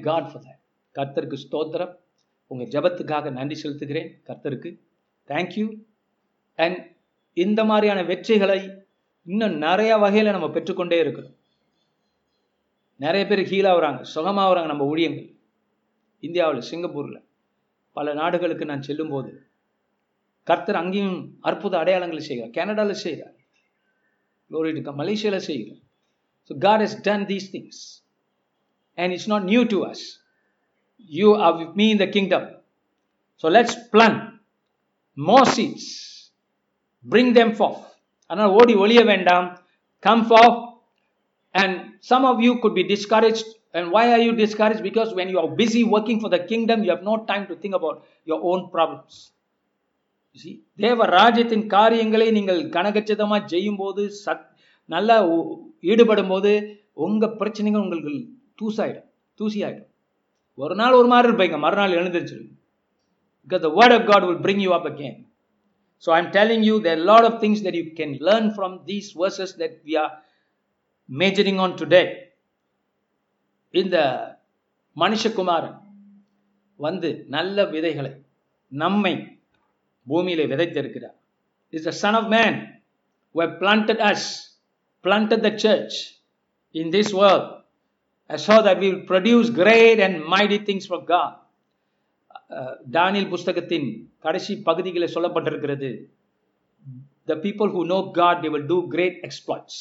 [0.00, 0.58] God for thank
[0.94, 1.96] கர்த்தருக்கு ஸ்தோத்திரம்.
[2.46, 4.10] உங்கள் ஜபத்துக்காக நன்றி செலுத்துகிறேன்.
[4.26, 4.80] கர்த்தருக்கு
[5.28, 5.84] thank you
[6.56, 6.96] and
[7.32, 8.84] இந்த மாதிரியான வெற்றிகளை
[9.24, 11.34] இன்னும் நிறைய வகையில் நம்ம பெற்றுக்கொண்டே இருக்கிறோம்.
[12.96, 15.36] நிறைய பேர் ஹீலாகிறாங்க சுகமாகறாங்க நம்ம ஊழியங்கள்.
[16.20, 17.28] இந்தியாவில் சிங்கப்பூரில்.
[17.96, 19.30] பல நாடுகளுக்கு நான் செல்லும்போது
[20.48, 22.54] கர்த்தர் அங்கேயும் அற்புத அடையாளங்களை செய்கிறார்.
[22.58, 23.36] கனடாவில் செய்கிறார்.
[24.50, 25.82] லோரிட்டுக்கா மலேசியாவில் செய்கிறார்.
[26.50, 27.82] So God has done these things
[28.98, 30.04] and it's not new to us
[31.10, 32.48] you are with me in the kingdom
[33.44, 34.18] so let's plant
[35.18, 35.84] more seeds.
[37.06, 37.80] Them them forth.
[38.30, 39.46] அதனால் ஓடி ஒளிய வேண்டாம்.
[40.04, 40.60] Come Faf
[41.54, 41.76] and
[42.10, 43.40] some of you could be discourage
[43.74, 46.90] and why are you discouraged because when you are busy working for the kingdom you
[46.94, 47.96] have no time to think about
[48.30, 49.14] your own problems
[50.36, 50.54] you see
[50.84, 54.46] தேவ ராஜ்யத்தின் காரியங்களை நீங்கள் கனகச்சிதமாக செய்யும் போது சத்
[54.94, 55.16] நல்லா
[55.92, 56.52] ஈடுபடும் போது
[57.06, 58.14] உங்க பிரச்சனைகள் உங்களுக்கு
[58.62, 59.08] தூசாயிடும்
[59.40, 59.88] தூசி ஆயிடும்
[60.64, 62.54] ஒரு நாள் ஒரு மாதிரி இருப்பீங்க மறுநாள் எழுந்திருச்சிருங்க
[63.48, 65.26] because the word of God will bring you up again.
[65.98, 68.80] So I'm telling you, there are a lot of things that you can learn from
[68.86, 70.12] these verses that we are
[71.08, 72.29] majoring on today.
[73.70, 73.96] இந்த
[74.96, 75.78] மனுஷகுமாரன்
[76.76, 78.12] வந்து நல்ல விதைகளை
[78.72, 79.14] நம்மை
[80.06, 81.16] பூமியிலே விதைத்திருக்கிறார்
[81.70, 82.58] is the son of man
[83.34, 84.22] who have planted us,
[85.04, 86.14] planted the church
[86.74, 87.62] in this world,
[88.30, 91.34] so that we will produce great and mighty things for God.
[92.50, 92.74] Uh,
[93.30, 93.88] புஸ்தகத்தின்
[94.20, 95.90] கடைசி பகுதிகளில் சொல்லப்பட்டிருக்கிறது
[97.26, 99.80] the people who know God they will do great exploits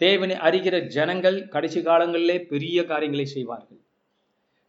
[0.00, 3.80] தேவனை அறிகிற ஜனங்கள் கடைசி காலங்களிலே பெரிய காரியங்களை செய்வார்கள்.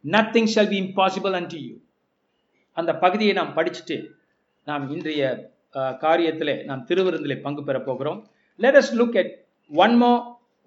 [0.04, 1.74] Nothing shall be impossible and you
[2.76, 3.96] அந்த பகுதியை நாம் படிச்சுட்டு
[4.64, 5.22] நாம் இன்றைய
[6.04, 8.20] காரியத்தில் நாம் திருவிருந்திலே பங்கு பெற போகிறோம்.
[8.56, 9.34] Let us look at
[9.70, 10.12] one more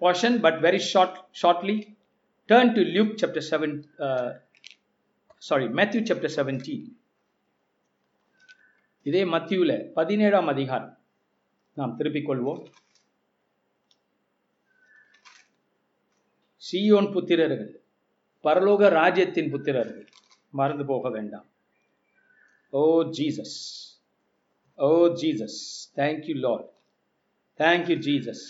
[0.02, 1.96] portion but very short shortly.
[2.48, 3.74] Turn to luke chapter 7
[4.06, 4.30] uh,
[5.42, 6.82] sorry Matthew chapter seventeen
[9.06, 10.90] இதே மத்தியுல பதினேழாம் அதிகாரம்
[11.76, 12.60] நாம் திருப்பிக் கொள்வோம்.
[16.70, 17.70] சியோன் புத்திரர்கள்
[18.44, 20.06] பரலோக ராஜ்யத்தின் புத்திரர்கள்
[20.58, 21.46] மறந்து போக வேண்டாம்.
[22.72, 22.82] ஓ
[23.18, 23.58] Jesus
[24.78, 24.90] oh
[25.22, 25.58] Jesus
[26.00, 26.68] thank you Lord
[27.60, 28.44] thank you Jesus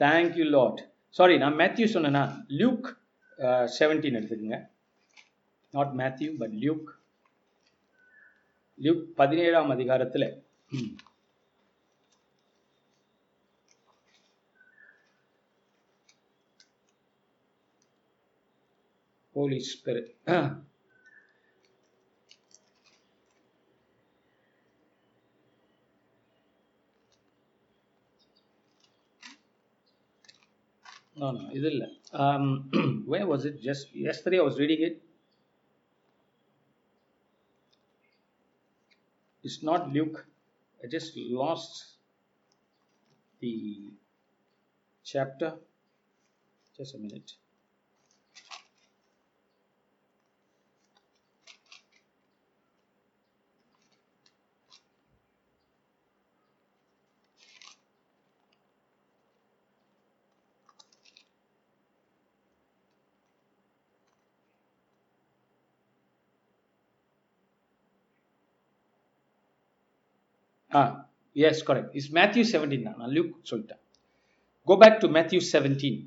[0.00, 0.80] thank you Lord
[1.18, 2.24] sorry நான் மேத்யூ சொன்னேன்னா
[2.60, 2.86] லியூக்
[3.78, 4.58] செவன்டீன் எடுத்துக்கோங்க.
[5.74, 6.88] Not Matthew but Luke
[8.78, 10.28] Luke பதினேழாம் அதிகாரத்தில்
[19.34, 20.16] Holy Spirit.
[31.14, 31.82] No, no, it is
[32.14, 33.60] Um, where was it?
[33.60, 35.02] Just yesterday I was reading it.
[39.42, 40.26] It's not Luke.
[40.82, 41.96] I just lost
[43.40, 43.92] the
[45.04, 45.54] chapter.
[46.76, 47.32] Just a minute.
[70.80, 70.82] Ah
[71.36, 72.98] yes correct is Matthew seventeen தான்.
[73.00, 73.80] நான் Luke சொல்லிட்டேன்.
[74.68, 75.98] Go back to Matthew seventeen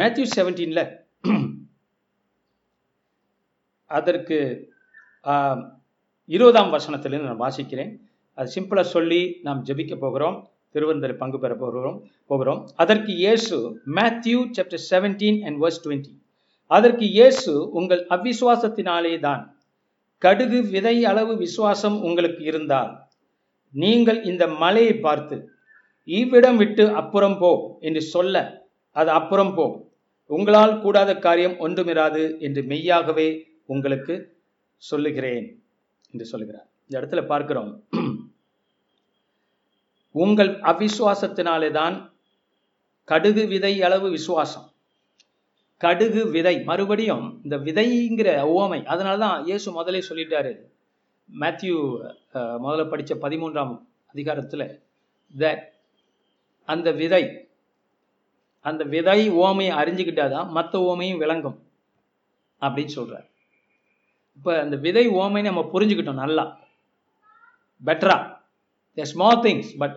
[0.00, 0.84] Matthew செவன்டீனில்
[3.90, 4.36] அதற்கு
[6.34, 7.92] இருபதாம் வசனத்திலிருந்து நான் வாசிக்கிறேன்.
[8.38, 10.36] அது சிம்பிளாக சொல்லி நாம் ஜெபிக்க போகிறோம்.
[10.74, 11.98] திருவந்தர் பங்கு பெற போகிறோம்
[12.30, 12.60] போகிறோம்.
[12.82, 13.56] அதற்கு இயேசு
[13.98, 16.12] Matthew chapter seventeen and verse twenty
[16.76, 19.42] அதற்கு இயேசு உங்கள் அவிசுவாசத்தினாலே தான்
[20.22, 22.92] கடுகு விதை அளவு விசுவாசம் உங்களுக்கு இருந்தால்
[23.76, 25.36] நீங்கள் இந்த மலையை பார்த்து
[26.08, 27.50] இவ்விடம் விட்டு அப்புறம் போ
[27.80, 28.36] என்று சொல்ல
[28.96, 29.66] அது அப்புறம் போ.
[30.30, 33.28] உங்களால் கூடாத காரியம் ஒன்றுமிராது என்று மெய்யாகவே
[33.66, 34.14] உங்களுக்கு
[34.82, 35.46] சொல்லுகிறேன்
[36.14, 37.70] என்று சொல்லுகிறார் இந்த இடத்துல பார்க்கிறோம்.
[40.14, 41.96] உங்கள் அவிசுவாசத்தினாலே தான்
[43.08, 44.66] கடுகு விதை அளவு விசுவாசம்.
[45.80, 50.52] கடுகு விதை மறுபடியும் இந்த விதைங்கிற உவமை அதனால தான் இயேசு முதலே சொல்லிட்டாரு.
[51.28, 51.76] மேத்யூ
[52.34, 54.82] முதல்ல படித்த பதிமூன்றாம் அதிகாரத்தில்
[55.34, 55.72] த
[56.64, 57.24] அந்த விதை
[58.60, 61.58] அந்த விதை ஓமையை அறிஞ்சுக்கிட்டாதான் மற்ற ஓமையும் விளங்கும்
[62.60, 63.26] அப்படின்னு சொல்கிறார்
[64.36, 66.44] இப்போ அந்த விதை ஓமை நம்ம புரிஞ்சுக்கிட்டோம் நல்லா.
[67.84, 68.16] பெட்டரா
[68.96, 69.96] they small things but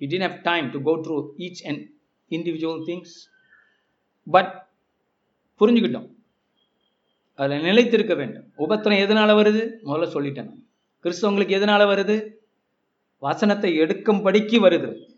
[0.00, 1.82] you didn't have time to go through each and
[2.30, 3.14] individual things
[4.26, 4.52] but
[5.60, 6.08] புரிஞ்சுக்கிட்டோம்.
[7.34, 8.52] அதில் நிலைத்திருக்க வேண்டும்.
[8.58, 9.74] உபத்திரம் எதனால வருது?
[9.84, 10.50] முதல்ல சொல்லிட்டேன்
[11.02, 12.32] கிறிஸ்தவங்களுக்கு எதனால வருது?
[13.18, 15.12] வசனத்தை எடுக்கும்படிக்கு வருது.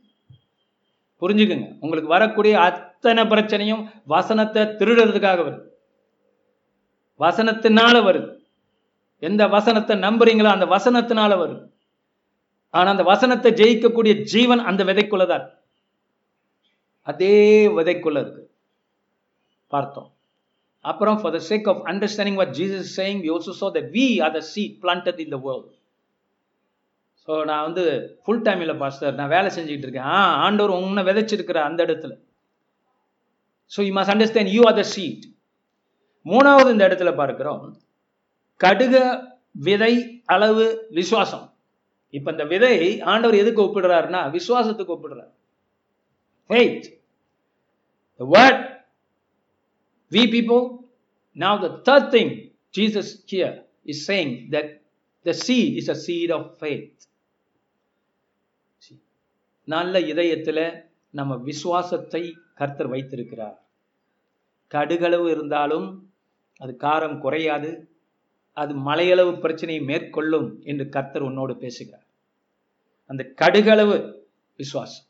[1.21, 1.77] புரிஞ்சுக்குங்க.
[1.81, 5.69] உங்களுக்கு வரக்கூடிய அத்தனை பிரச்சனையும் வசனத்தை திருடுறதுக்காக வருது.
[7.21, 8.39] வசனத்தினால வருது.
[9.19, 11.71] எந்த வசனத்தை நம்புறீங்களோ அந்த வசனத்தினால வருது.
[12.71, 15.49] ஆனா அந்த வசனத்தை ஜெயிக்கக்கூடிய ஜீவன் அந்த விதைக்குள்ளதான்
[17.03, 18.51] அதே விதைக்குள்ள இருக்கு.
[19.67, 20.16] பார்த்தோம்.
[20.91, 24.35] அப்புறம் for the sake of understanding what Jesus saying we also saw the we are
[24.39, 25.73] the seed planted in the world
[27.29, 27.85] so நான் வந்து
[28.25, 30.11] ஃபுல் டைம் இல்லை பாஸ்டர் நான் வேலை செஞ்சுக்கிட்டு இருக்கேன்.
[30.17, 32.13] ஆ ஆண்டவர் உன்னை விதைச்சிருக்கிற அந்த இடத்துல.
[33.73, 35.25] So you must understand you are the seed
[36.27, 37.65] மூணாவது இந்த இடத்துல பார்க்கிறோம்.
[38.61, 38.95] கடுக
[39.67, 39.95] விதை
[40.35, 40.67] அளவு
[40.99, 41.47] விசுவாசம்.
[42.15, 42.75] இப்போ இந்த விதை
[43.13, 45.33] ஆண்டவர் எதுக்கு ஒப்பிடுறாருன்னா விசுவாசத்துக்கு ஒப்பிடுறார்.
[46.51, 46.85] Faith.
[48.21, 48.59] The word
[50.13, 50.85] we people
[51.35, 54.81] now the third thing jesus here is saying that
[55.25, 56.93] the seed is a seed of faith.
[59.65, 63.63] நல்ல இதயத்தில் நம்ம விசுவாசத்தை கர்த்தர் வைத்திருக்கிறார்.
[64.71, 66.13] கடுகளவு இருந்தாலும்
[66.57, 67.89] அது காரம் குறையாது.
[68.53, 72.07] அது மலையளவு பிரச்சனையை மேற்கொள்ளும் என்று கர்த்தர் உன்னோடு பேசுகிறார்.
[73.07, 74.15] அந்த கடுகளவு
[74.57, 75.05] விசுவாசம்.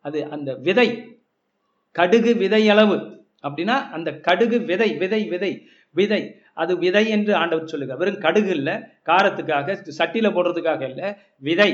[0.00, 1.18] அது அந்த விதை
[1.92, 3.13] கடுகு விதையளவு
[3.46, 5.52] அப்படின்னா அந்த கடுகு விதை விதை விதை
[5.94, 6.22] விதை.
[6.62, 8.74] அது விதை என்று ஆண்டவர் சொல்லுங்க வெறும் கடுகு இல்லை
[9.08, 11.70] காரத்துக்காக சட்டியில் போடுறதுக்காக இல்லை விதை.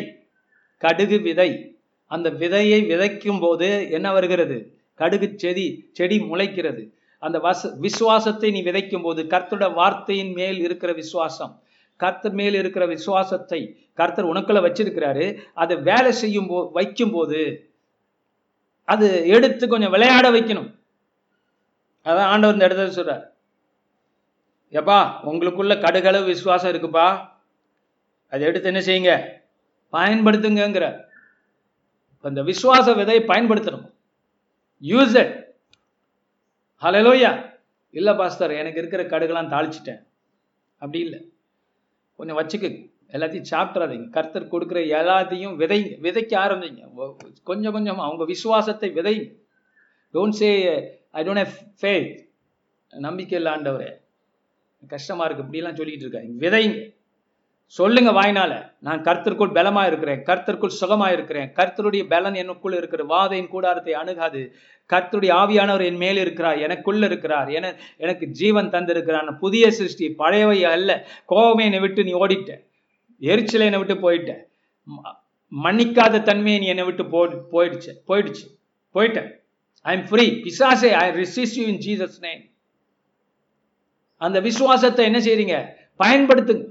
[0.83, 1.51] கடுகு விதை.
[2.11, 4.57] அந்த விதையை விதைக்கும் போது என்ன வருகிறது?
[5.01, 6.83] கடுகு செடி செடி முளைக்கிறது.
[7.23, 11.53] அந்த வச விசுவாசத்தை நீ விதைக்கும் போது கர்த்தோட வார்த்தையின் மேல் இருக்கிற விசுவாசம்
[12.01, 13.61] கர்த்தர் மேல் இருக்கிற விசுவாசத்தை
[13.95, 17.41] கர்த்தர் உனக்குள்ள வச்சிருக்கிறாரு அதை வேலை செய்யும் போ வைக்கும் போது
[18.85, 20.71] அது எடுத்து கொஞ்சம் விளையாட வைக்கணும்.
[22.05, 23.29] அதான் ஆண்டவர் இந்த இடத்துல சொல்றார்.
[24.75, 27.29] எப்பா உங்களுக்குள்ள கடுகளவு விசுவாசம் இருக்குப்பா.
[28.31, 29.39] அதை எடுத்து என்ன செய்யுங்க?
[29.97, 31.05] பயன்படுத்துங்கிற
[32.23, 33.93] அந்த விசுவாச விதையை பயன்படுத்தணும்.
[34.83, 35.55] யூஸ் இட்
[36.83, 37.59] ஹலலோயா
[37.91, 40.07] இல்லை பாஸ்தர் எனக்கு இருக்கிற கடுகெல்லாம் தாளிச்சிட்டேன்.
[40.73, 41.33] அப்படி இல்லை.
[42.17, 42.91] கொஞ்சம் வச்சுக்கு.
[43.11, 47.17] எல்லாத்தையும் சாப்பிட்றாதீங்க கர்த்தர் கொடுக்குற எல்லாத்தையும் விதைங்க விதைக்க ஆரம்பிங்க.
[47.43, 47.99] கொஞ்சம் கொஞ்சம்.
[47.99, 49.35] அவங்க விசுவாசத்தை விதைங்க.
[50.15, 52.19] Don't say I don't have faith
[52.91, 54.01] நம்பிக்கை இல்லை ஆண்டவரே.
[54.89, 56.99] கஷ்டமா இருக்கு இப்படிலாம் சொல்லிக்கிட்டு இருக்காங்க விதைங்க.
[57.67, 58.73] சொல்லுங்க வாய்னால.
[58.79, 60.23] நான் கர்த்தருக்குள் பலமா இருக்கிறேன்.
[60.23, 61.53] கர்த்தருக்குள் சுகமா இருக்கிறேன்.
[61.53, 64.53] கர்த்தருடைய பலன் எனக்குள் இருக்கிற வாதையின் கூடாரத்தை அணுகாது.
[64.93, 66.59] கர்த்தருடைய ஆவியானவர் என் மேல் இருக்கிறார்.
[66.59, 67.49] எனக்குள்ள இருக்கிறார்.
[67.49, 71.07] என எனக்கு ஜீவன் தந்திருக்கிறான் புதிய சிருஷ்டி பழையவை அல்ல.
[71.27, 72.65] கோபமே என்னை விட்டு நீ ஓடிட்ட.
[73.19, 74.37] எரிச்சலை என்னை விட்டு போயிட்ட.
[75.65, 77.93] மன்னிக்காத தன்மையை நீ என்னை விட்டு போ போயிடுச்சு.
[78.09, 78.47] போயிடுச்சு.
[78.95, 79.39] போயிட்டேன்
[79.81, 82.49] I am free பிசாசே I resist you in Jesus name
[84.16, 85.66] அந்த விசுவாசத்தை என்ன செய்றீங்க?
[86.05, 86.64] பயன்படுத்துங்க.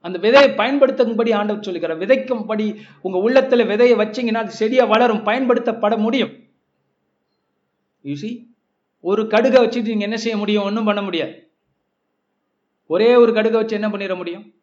[0.00, 1.98] அந்த விதையை பயன்படுத்தும்படி ஆண்டவர் சொல்லுகிறார்.
[1.98, 6.44] விதைக்கும்படி உங்க உள்ளத்துல விதையை வச்சீங்கன்னா அது செடியா வளரும் பயன்படுத்தப்பட முடியும்.
[8.04, 8.46] You
[9.00, 10.62] ஒரு கடுகை வச்சுட்டு நீங்க என்ன செய்ய முடியும்?
[10.62, 11.50] ஒன்றும் பண்ண முடியாது.
[12.86, 14.54] ஒரே ஒரு கடுகை வச்சு என்ன பண்ணிட முடியும்?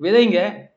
[0.00, 0.67] விதைங்க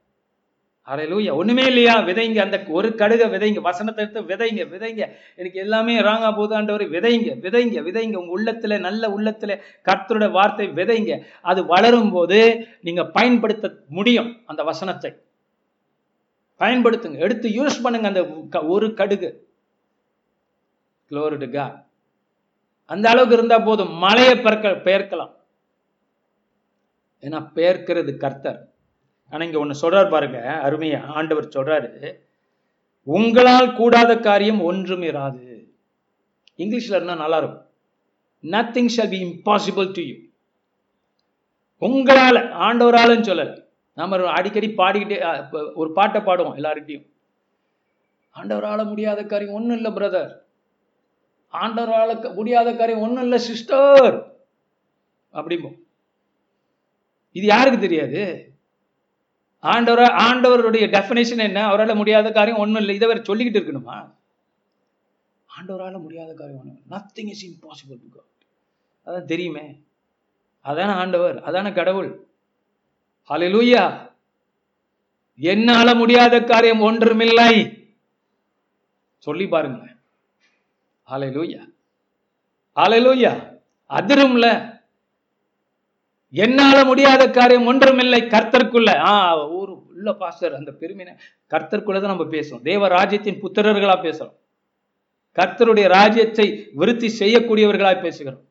[0.88, 1.98] அரையிலூயா ஒண்ணுமே இல்லையா?
[1.98, 5.12] விதைங்க அந்த ஒரு கடுகை விதைங்க வசனத்தை எடுத்து விதைங்க விதைங்க.
[5.36, 8.16] எனக்கு எல்லாமே ராங்கா போதாண்டவர் விதைங்க விதைங்க விதைங்க.
[8.16, 11.22] உங்க உள்ளத்துல நல்ல உள்ளத்துல கர்த்தருடைய வார்த்தை விதைங்க.
[11.42, 15.16] அது வளரும் போது நீங்க பயன்படுத்த முடியும் அந்த வசனத்தை.
[16.60, 17.18] பயன்படுத்துங்க.
[17.18, 19.50] எடுத்து யூஸ் பண்ணுங்க அந்த க- ஒரு கடுகு.
[21.10, 21.78] Glory
[22.86, 23.92] அந்த அளவுக்கு இருந்தா போதும்.
[23.92, 25.36] மலையை பெயர்க்க பெயர்க்கலாம்.
[27.22, 28.71] ஏன்னா பெயர்க்கிறது கர்த்தர்.
[29.34, 31.00] ஆனா இங்க ஒண்ணு சொல்கிறார் பாருங்க அருமையா.
[31.18, 31.90] ஆண்டவர் சொல்றாரு
[33.08, 35.46] உங்களால் கூடாத காரியம் ஒன்றும் இராது.
[36.62, 37.68] இங்கிலீஷ்ல இருந்தா நல்லா இருக்கும்
[38.44, 40.18] nothing shall be impossible to you
[41.82, 43.54] உங்களால ஆண்டவராலன்னு சொல்லல.
[43.98, 45.18] நாம அடிக்கடி பாடிக்கிட்டே
[45.82, 47.06] ஒரு பாட்டை பாடுவோம் எல்லார்கிட்டையும்.
[48.36, 50.32] ஆண்டவரால முடியாத காரியம் ஒண்ணும் இல்லை பிரதர்
[51.54, 54.16] ஆண்டவரால முடியாத காரியம் ஒண்ணும் இல்லை சிஸ்டர்
[55.34, 55.78] அப்படிம்போம்.
[57.38, 58.22] இது யாருக்கு தெரியாது?
[59.64, 61.68] ஆண்டவர ஆண்டவருடைய டெஃபினேஷன் என்ன?
[61.68, 62.96] அவரால முடியாத காரியம் ஒன்றும் இல்லை.
[62.96, 64.14] இதை வேறு சொல்லிக்கிட்டு இருக்கணுமா?
[65.58, 68.30] ஆண்டவரால முடியாத காரியம் ஒன்று nothing is impossible to God
[69.06, 69.84] அதான் தெரியுமே.
[70.66, 71.44] அதான ஆண்டவர்.
[71.44, 72.28] அதான கடவுள்.
[73.30, 74.10] ஹalleluya
[75.36, 77.78] என்னால முடியாத காரியம் ஒன்றுமில்லை.
[79.18, 79.96] சொல்லி பாருங்க
[81.08, 81.72] ஹalleluya
[82.76, 83.60] ஹalleluya
[83.90, 84.71] அதிரும்ல.
[86.34, 91.16] என்னால முடியாத காரியம் ஒன்றுமில்லை கர்த்தர்க்குள்ள ஆ ஊர் உள்ள பாஸ்டர் அந்த பெருமையை
[91.54, 94.34] கர்த்தருக்குள்ள தான் நம்ம பேசுவோம் தேவ ராஜ்யத்தின் புத்திரர்களா பேசுறோம்.
[95.38, 98.42] கர்த்தருடைய ராஜ்யத்தை விருத்தி செய்யக்கூடியவர்களா பேசுகிறோம்.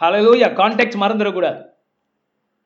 [0.00, 1.68] ஹலலூயா கான்டாக்ட் மறந்துடக்கூடாது.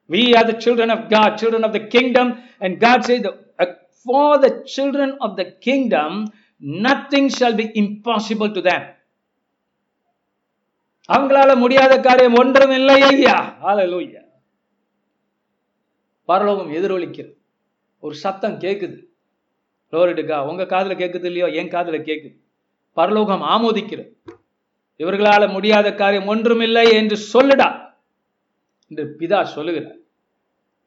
[0.08, 2.26] We are the children of god children of the kingdom
[2.60, 3.72] and god says the, uh,
[4.06, 6.26] for the children of the kingdom
[6.60, 8.82] nothing shall be impossible to them.
[11.12, 13.56] அவங்களால முடியாத காரியம் ஒன்றும் இல்லை ஐயா.
[13.62, 14.22] ஹalleluya
[16.24, 17.34] பரலோகம் எதிரொலிக்கிறது.
[18.00, 19.06] ஒரு சத்தம் கேட்குது
[19.92, 21.48] லோரிடுக்கா உங்க காதுல கேக்குது இல்லையோ?
[21.48, 22.40] என் காதுல கேட்குது
[22.92, 24.12] பரலோகம் ஆமோதிக்கிறது.
[24.98, 27.94] இவர்களால முடியாத காரியம் ஒன்றுமில்லை என்று சொல்லுடா.
[28.88, 29.96] என்று பிதா சொல்லுகிறார்.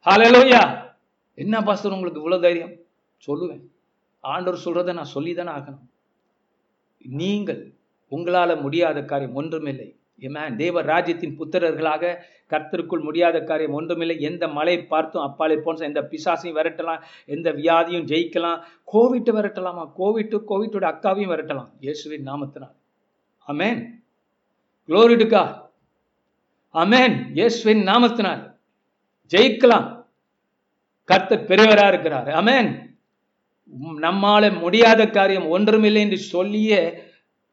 [0.04, 0.92] ஹalleluya
[1.34, 2.74] என்ன பாஸ்டர் உங்களுக்கு இவ்வளவு தைரியம்?
[3.26, 3.64] சொல்லுவேன்.
[4.20, 5.86] ஆண்டவர் சொல்றதை நான் சொல்லி தானே ஆகணும்.
[6.98, 7.72] நீங்கள்
[8.10, 10.56] உங்களால முடியாத காரியம் ஒன்றுமில்லை Amen.
[10.56, 12.16] தேவ ராஜ்யத்தின் புத்திரர்களாக
[12.50, 14.20] கர்த்தருக்குள் முடியாத காரியம் ஒன்றுமில்லை.
[14.20, 17.02] எந்த மலை பார்த்தும் அப்பாலே போன்ற எந்த பிசாசையும் விரட்டலாம்.
[17.26, 18.58] எந்த வியாதியும் ஜெயிக்கலாம்.
[18.92, 19.84] கோவிட்டை விரட்டலாமா?
[19.98, 21.70] கோவிட்டு கோவிட்டோட அக்காவையும் விரட்டலாம்.
[21.80, 22.74] இயேசுவின் நாமத்தினால்.
[23.48, 23.80] அமேன்
[24.88, 25.44] குளோரிடுக்கா
[26.74, 28.42] அமேன் இயேசுவின் நாமத்தினால்.
[29.30, 29.88] ஜெயிக்கலாம்.
[31.04, 32.26] கர்த்தர் பெரியவராக இருக்கிறார்.
[32.26, 32.86] அமேன்
[33.70, 36.80] உம் நம்மால முடியாத காரியம் ஒன்றுமில்லை என்று சொல்லியே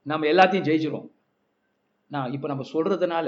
[0.01, 1.09] நம்ம எல்லாத்தையும் ஜெயிச்சிருவோம்.
[2.12, 3.28] நான் இப்போ நம்ம சொல்றதுனால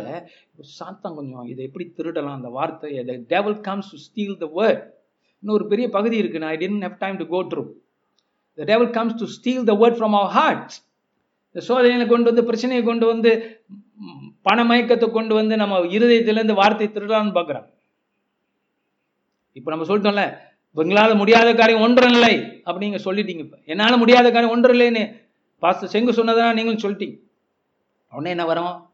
[0.78, 3.01] சாத்தம் கொஞ்சம் இதை எப்படி திருடலாம் அந்த வார்த்தையை
[3.32, 6.97] devil comes to steal the word இன்னும் இன்னொரு பெரிய பகுதி இருக்கு நான் I don't have
[7.03, 7.63] time to go the
[8.57, 10.75] the comes comes steal the the from from hearts hearts.
[11.49, 16.88] இந்த சோதனையை கொண்டு வந்து பிரச்சனையை கொண்டு வந்து பணமயக்கத்தை பண மயக்கத்தை கொண்டு வந்து நம்ம இருதயத்திலேருந்து வார்த்தை
[16.95, 17.67] திருடலாம்னு பார்க்குறான்
[19.55, 20.25] இப்போ நம்ம சொல்லிட்டோம்ல
[20.75, 22.34] எங்களால் முடியாத காரியம் ஒன்றும் இல்லை
[22.69, 23.57] அப்படிங்க சொல்லிட்டீங்க இப்போ.
[23.71, 25.03] என்னால் முடியாத காரியம் ஒன்றும் இல்லைன்னு
[25.63, 27.15] பாஸ்டர் செங்கு சொன்னதான் நீங்களும் சொல்லிட்டீங்க.
[28.09, 28.89] உடனே என்ன வரும்?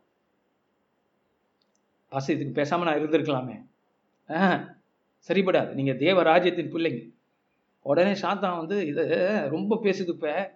[2.09, 3.65] பாஸ்டர் இதுக்கு பேசாம நான் இருந்திருக்கலாமே.
[4.29, 4.69] ஆ
[5.27, 7.11] சரிப்படாது நீங்க தேவ ராஜ்யத்தின் பிள்ளைங்க.
[7.81, 9.03] உடனே சாத்தான் வந்து இது
[9.49, 10.55] ரொம்ப பேசுது இப்ப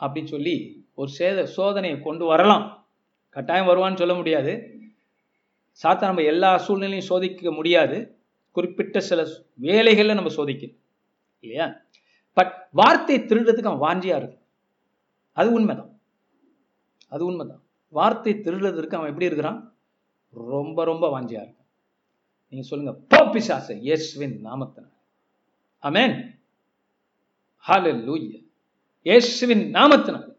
[0.00, 2.86] அப்படின்னு சொல்லி ஒரு சேத சோதனையை கொண்டு வரலாம்.
[3.30, 4.80] கட்டாயம் வருவான்னு சொல்ல முடியாது.
[5.82, 8.18] சாத்தா நம்ம எல்லா சூழ்நிலையும் சோதிக்க முடியாது.
[8.50, 10.78] குறிப்பிட்ட சில வேலைகளில் நம்ம சோதிக்கணும்.
[11.40, 11.76] இல்லையா?
[12.32, 14.42] பட் வார்த்தை திருடுறதுக்கு அவன் வாஞ்சியா இருக்கும்.
[15.32, 15.95] அது உண்மைதான்.
[17.08, 17.62] அது உண்மைதான்.
[17.88, 19.76] வார்த்தை திருடுறதற்கு அவன் எப்படி இருக்கிறான்?
[20.30, 21.68] ரொம்ப ரொம்ப வாஞ்சியா இருக்கும்
[22.48, 23.40] நீங்க சொல்லுங்க போ
[23.80, 24.94] இயேசுவின் நாமத்தினால்.
[25.82, 26.34] அமேன்
[27.68, 28.42] ஹalleluya
[29.02, 30.34] இயேசுவின் நாமத்தினால்.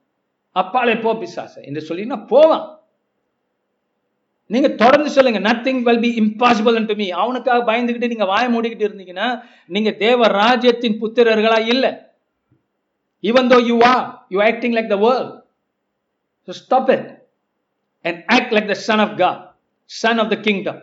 [0.51, 1.63] அப்பாலே போ பிசாசை.
[1.63, 2.75] என்று சொல்லினா போவான்.
[4.45, 9.43] நீங்க தொடர்ந்து சொல்லுங்க nothing will be impossible to me அவனுக்காக பயந்துகிட்டு நீங்க வாய மூடிக்கிட்டு இருந்தீங்கன்னா
[9.67, 12.15] நீங்க தேவ ராஜ்யத்தின் புத்திரர்களா இல்ல.
[13.19, 15.46] Even though you are you acting like the world
[16.47, 17.05] so stop it
[18.03, 19.39] and act like the son of god
[19.85, 20.77] son of the kingdom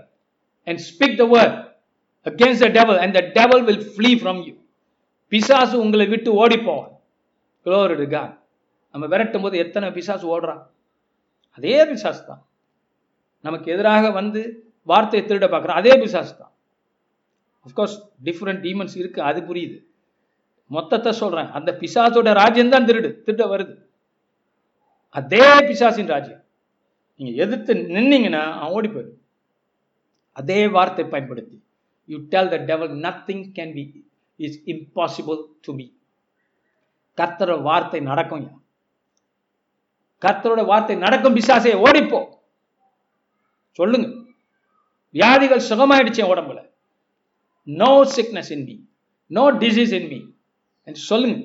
[0.67, 1.73] and speak the word
[2.25, 4.55] against the devil and the devil will flee from you.
[5.29, 6.93] பிசாசு உங்களை விட்டு ஓடி போவான்
[7.67, 8.07] Glory
[8.91, 10.63] நம்ம விரட்டும் போது எத்தனை பிசாசு ஓடுறான்?
[11.51, 12.43] அதே பிசாசு தான்
[13.41, 15.81] நமக்கு எதிராக வந்து வார்த்தையை திருட பார்க்குறான்.
[15.81, 16.53] அதே பிசாசு தான்
[17.67, 19.85] அஃப்கோர்ஸ் டிஃப்ரெண்ட் டீமன்ஸ் இருக்கு அது புரியுது.
[20.67, 21.51] மொத்தத்தை சொல்றேன்.
[21.51, 23.84] அந்த பிசாசோட ராஜ்யம் தான் திருடு திருட வருது.
[25.19, 26.43] அதே பிசாசின் ராஜ்யம்.
[27.21, 29.21] நீங்க எதிர்த்து நின்னீங்கன்னா அவன் ஓடி போயிடும்.
[30.39, 31.57] அதே வார்த்தை பயன்படுத்தி
[32.13, 33.85] you tell the devil nothing can be
[34.47, 35.87] is impossible to be
[37.19, 38.47] கர்த்தர வார்த்தை நடக்கும்
[40.23, 42.21] கர்த்தரோட வார்த்தை நடக்கும் பிசாசே ஓடிப்போ
[43.79, 44.09] சொல்லுங்க.
[45.15, 46.61] வியாதிகள் சுகமாயிடுச்சு என் உடம்புல.
[47.67, 48.77] No sickness in me
[49.31, 50.21] no disease in me
[50.87, 51.39] என்று சொல்லுங்க.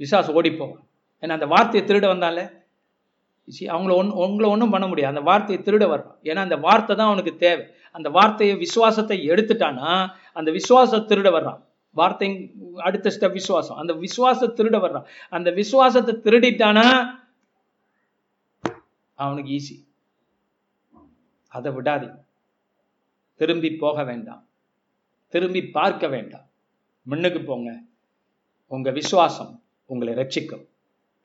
[0.00, 0.74] பிசாஸ் ஓடிப்போம்
[1.24, 2.38] ஏன்னா அந்த வார்த்தையை திருட வந்தால
[3.74, 5.16] அவங்கள ஒன் உங்களை ஒன்றும் பண்ண முடியாது.
[5.16, 7.64] அந்த வார்த்தையை திருட வர்றான் ஏன்னா அந்த வார்த்தை தான் அவனுக்கு தேவை.
[7.92, 9.90] அந்த வார்த்தையை விசுவாசத்தை எடுத்துட்டானா
[10.32, 11.60] அந்த விசுவாசத்தை திருட வர்றான்.
[11.96, 12.28] வார்த்தை
[12.76, 13.76] அடுத்த ஸ்டெப் விசுவாசம்.
[13.76, 15.06] அந்த விசுவாசத்தை திருட வர்றான்.
[15.30, 16.86] அந்த விசுவாசத்தை திருடிட்டானா
[19.14, 19.76] அவனுக்கு ஈஸி
[21.48, 22.08] அதை விடாது.
[23.40, 24.42] திரும்பி போக வேண்டாம்.
[25.32, 26.46] திரும்பி பார்க்க வேண்டாம்.
[27.06, 27.70] முன்னுக்கு போங்க.
[28.66, 29.52] உங்க விசுவாசம்
[29.90, 30.64] உங்களை ரட்சிக்கும்.